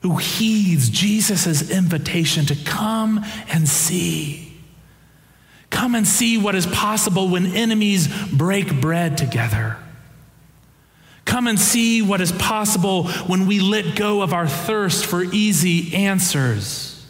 who 0.00 0.16
heeds 0.16 0.88
Jesus' 0.88 1.70
invitation 1.70 2.46
to 2.46 2.56
come 2.64 3.22
and 3.48 3.68
see. 3.68 4.50
Come 5.68 5.94
and 5.94 6.08
see 6.08 6.38
what 6.38 6.54
is 6.54 6.66
possible 6.66 7.28
when 7.28 7.54
enemies 7.54 8.08
break 8.32 8.80
bread 8.80 9.18
together. 9.18 9.76
Come 11.24 11.46
and 11.46 11.58
see 11.58 12.02
what 12.02 12.20
is 12.20 12.32
possible 12.32 13.08
when 13.08 13.46
we 13.46 13.60
let 13.60 13.96
go 13.96 14.22
of 14.22 14.32
our 14.32 14.48
thirst 14.48 15.06
for 15.06 15.22
easy 15.22 15.94
answers. 15.94 17.06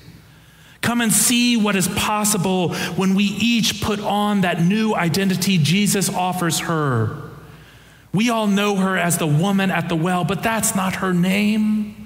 Come 0.80 1.00
and 1.00 1.12
see 1.12 1.56
what 1.56 1.76
is 1.76 1.88
possible 1.88 2.74
when 2.74 3.14
we 3.14 3.24
each 3.24 3.82
put 3.82 4.00
on 4.00 4.42
that 4.42 4.60
new 4.60 4.94
identity 4.94 5.58
Jesus 5.58 6.08
offers 6.10 6.60
her. 6.60 7.16
We 8.12 8.28
all 8.30 8.46
know 8.46 8.76
her 8.76 8.98
as 8.98 9.16
the 9.16 9.26
woman 9.26 9.70
at 9.70 9.88
the 9.88 9.96
well, 9.96 10.24
but 10.24 10.42
that's 10.42 10.74
not 10.74 10.96
her 10.96 11.14
name. 11.14 12.01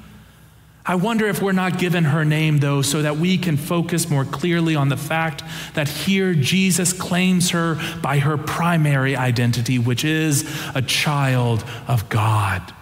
I 0.89 0.95
wonder 0.95 1.27
if 1.27 1.43
we're 1.43 1.51
not 1.51 1.81
given 1.81 2.05
her 2.05 2.25
name, 2.25 2.59
though, 2.59 2.81
so 2.81 3.03
that 3.03 3.17
we 3.17 3.39
can 3.39 3.57
focus 3.57 4.09
more 4.09 4.25
clearly 4.25 4.77
on 4.77 4.89
the 4.89 4.97
fact 4.97 5.43
that 5.75 5.89
here 5.89 6.33
Jesus 6.33 6.93
claims 6.93 7.51
her 7.51 7.77
by 8.01 8.21
her 8.21 8.37
primary 8.37 9.17
identity, 9.17 9.81
which 9.81 10.05
is 10.05 10.49
a 10.77 10.83
child 10.83 11.65
of 11.89 12.09
God. 12.09 12.73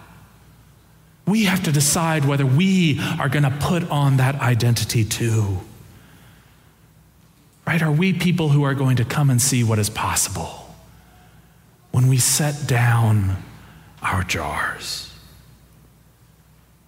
We 1.25 1.45
have 1.45 1.63
to 1.63 1.71
decide 1.71 2.25
whether 2.25 2.45
we 2.45 2.99
are 3.19 3.27
going 3.27 3.43
to 3.43 3.57
put 3.59 3.89
on 3.89 4.17
that 4.17 4.35
identity 4.35 5.03
too. 5.03 5.61
Right? 7.65 7.81
Are 7.81 7.91
we 7.91 8.13
people 8.13 8.49
who 8.49 8.61
are 8.63 8.75
going 8.75 8.97
to 8.97 9.05
come 9.05 9.31
and 9.31 9.41
see 9.41 9.63
what 9.63 9.79
is 9.79 9.89
possible 9.89 10.75
when 11.91 12.07
we 12.07 12.19
set 12.19 12.67
down 12.67 13.37
our 14.03 14.23
jars? 14.23 15.14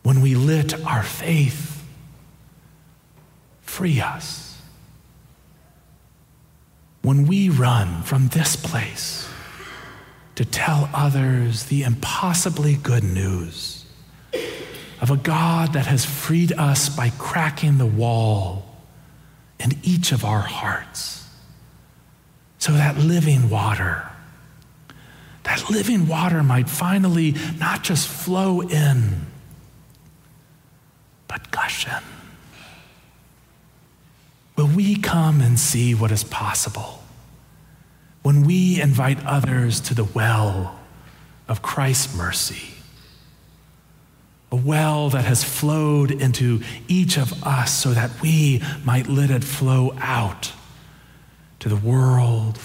When 0.08 0.22
we 0.22 0.36
lit 0.36 0.74
our 0.86 1.04
faith, 1.04 1.84
free 3.60 4.00
us. 4.00 4.58
When 7.02 7.28
we 7.28 7.50
run 7.50 8.04
from 8.04 8.30
this 8.30 8.56
place 8.56 9.28
to 10.36 10.46
tell 10.46 10.90
others 10.94 11.66
the 11.66 11.84
impossibly 11.84 12.76
good 12.76 13.04
news 13.04 13.84
of 15.02 15.12
a 15.12 15.18
God 15.18 15.74
that 15.74 15.88
has 15.88 16.06
freed 16.06 16.54
us 16.54 16.88
by 16.88 17.10
cracking 17.18 17.78
the 17.78 17.86
wall 17.86 18.78
in 19.60 19.78
each 19.84 20.14
of 20.14 20.24
our 20.24 20.40
hearts 20.40 21.28
so 22.60 22.72
that 22.72 22.98
living 22.98 23.50
water 23.50 24.10
that 25.44 25.70
living 25.70 26.08
water 26.08 26.44
might 26.44 26.70
finally 26.70 27.36
not 27.60 27.84
just 27.84 28.08
flow 28.08 28.62
in 28.62 29.28
but 31.28 31.52
gushing. 31.52 31.92
Will 34.56 34.68
we 34.68 34.96
come 34.96 35.42
and 35.42 35.60
see 35.60 35.94
what 35.94 36.12
is 36.12 36.24
possible 36.24 37.04
when 38.24 38.44
we 38.44 38.82
invite 38.82 39.24
others 39.26 39.80
to 39.82 39.94
the 39.94 40.04
well 40.04 40.80
of 41.48 41.62
Christ's 41.62 42.16
mercy? 42.16 42.74
A 44.52 44.56
well 44.56 45.10
that 45.10 45.26
has 45.26 45.44
flowed 45.44 46.10
into 46.10 46.62
each 46.88 47.18
of 47.18 47.44
us 47.44 47.72
so 47.72 47.92
that 47.92 48.22
we 48.22 48.64
might 48.84 49.08
let 49.08 49.30
it 49.30 49.44
flow 49.44 49.94
out 50.00 50.54
to 51.60 51.70
the 51.70 51.76
world 51.76 52.58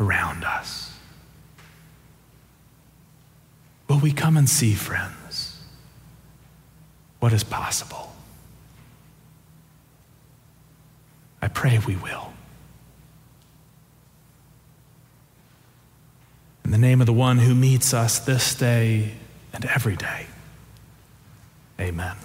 around 0.00 0.44
us. 0.44 0.92
Will 3.88 4.00
we 4.00 4.12
come 4.12 4.36
and 4.36 4.48
see, 4.48 4.74
friends? 4.74 5.21
What 7.22 7.32
is 7.32 7.44
possible. 7.44 8.12
I 11.40 11.46
pray 11.46 11.78
we 11.78 11.94
will. 11.94 12.32
In 16.64 16.72
the 16.72 16.78
name 16.78 17.00
of 17.00 17.06
the 17.06 17.12
one 17.12 17.38
who 17.38 17.54
meets 17.54 17.94
us 17.94 18.18
this 18.18 18.56
day 18.56 19.12
and 19.52 19.64
every 19.66 19.94
day, 19.94 20.26
amen. 21.78 22.16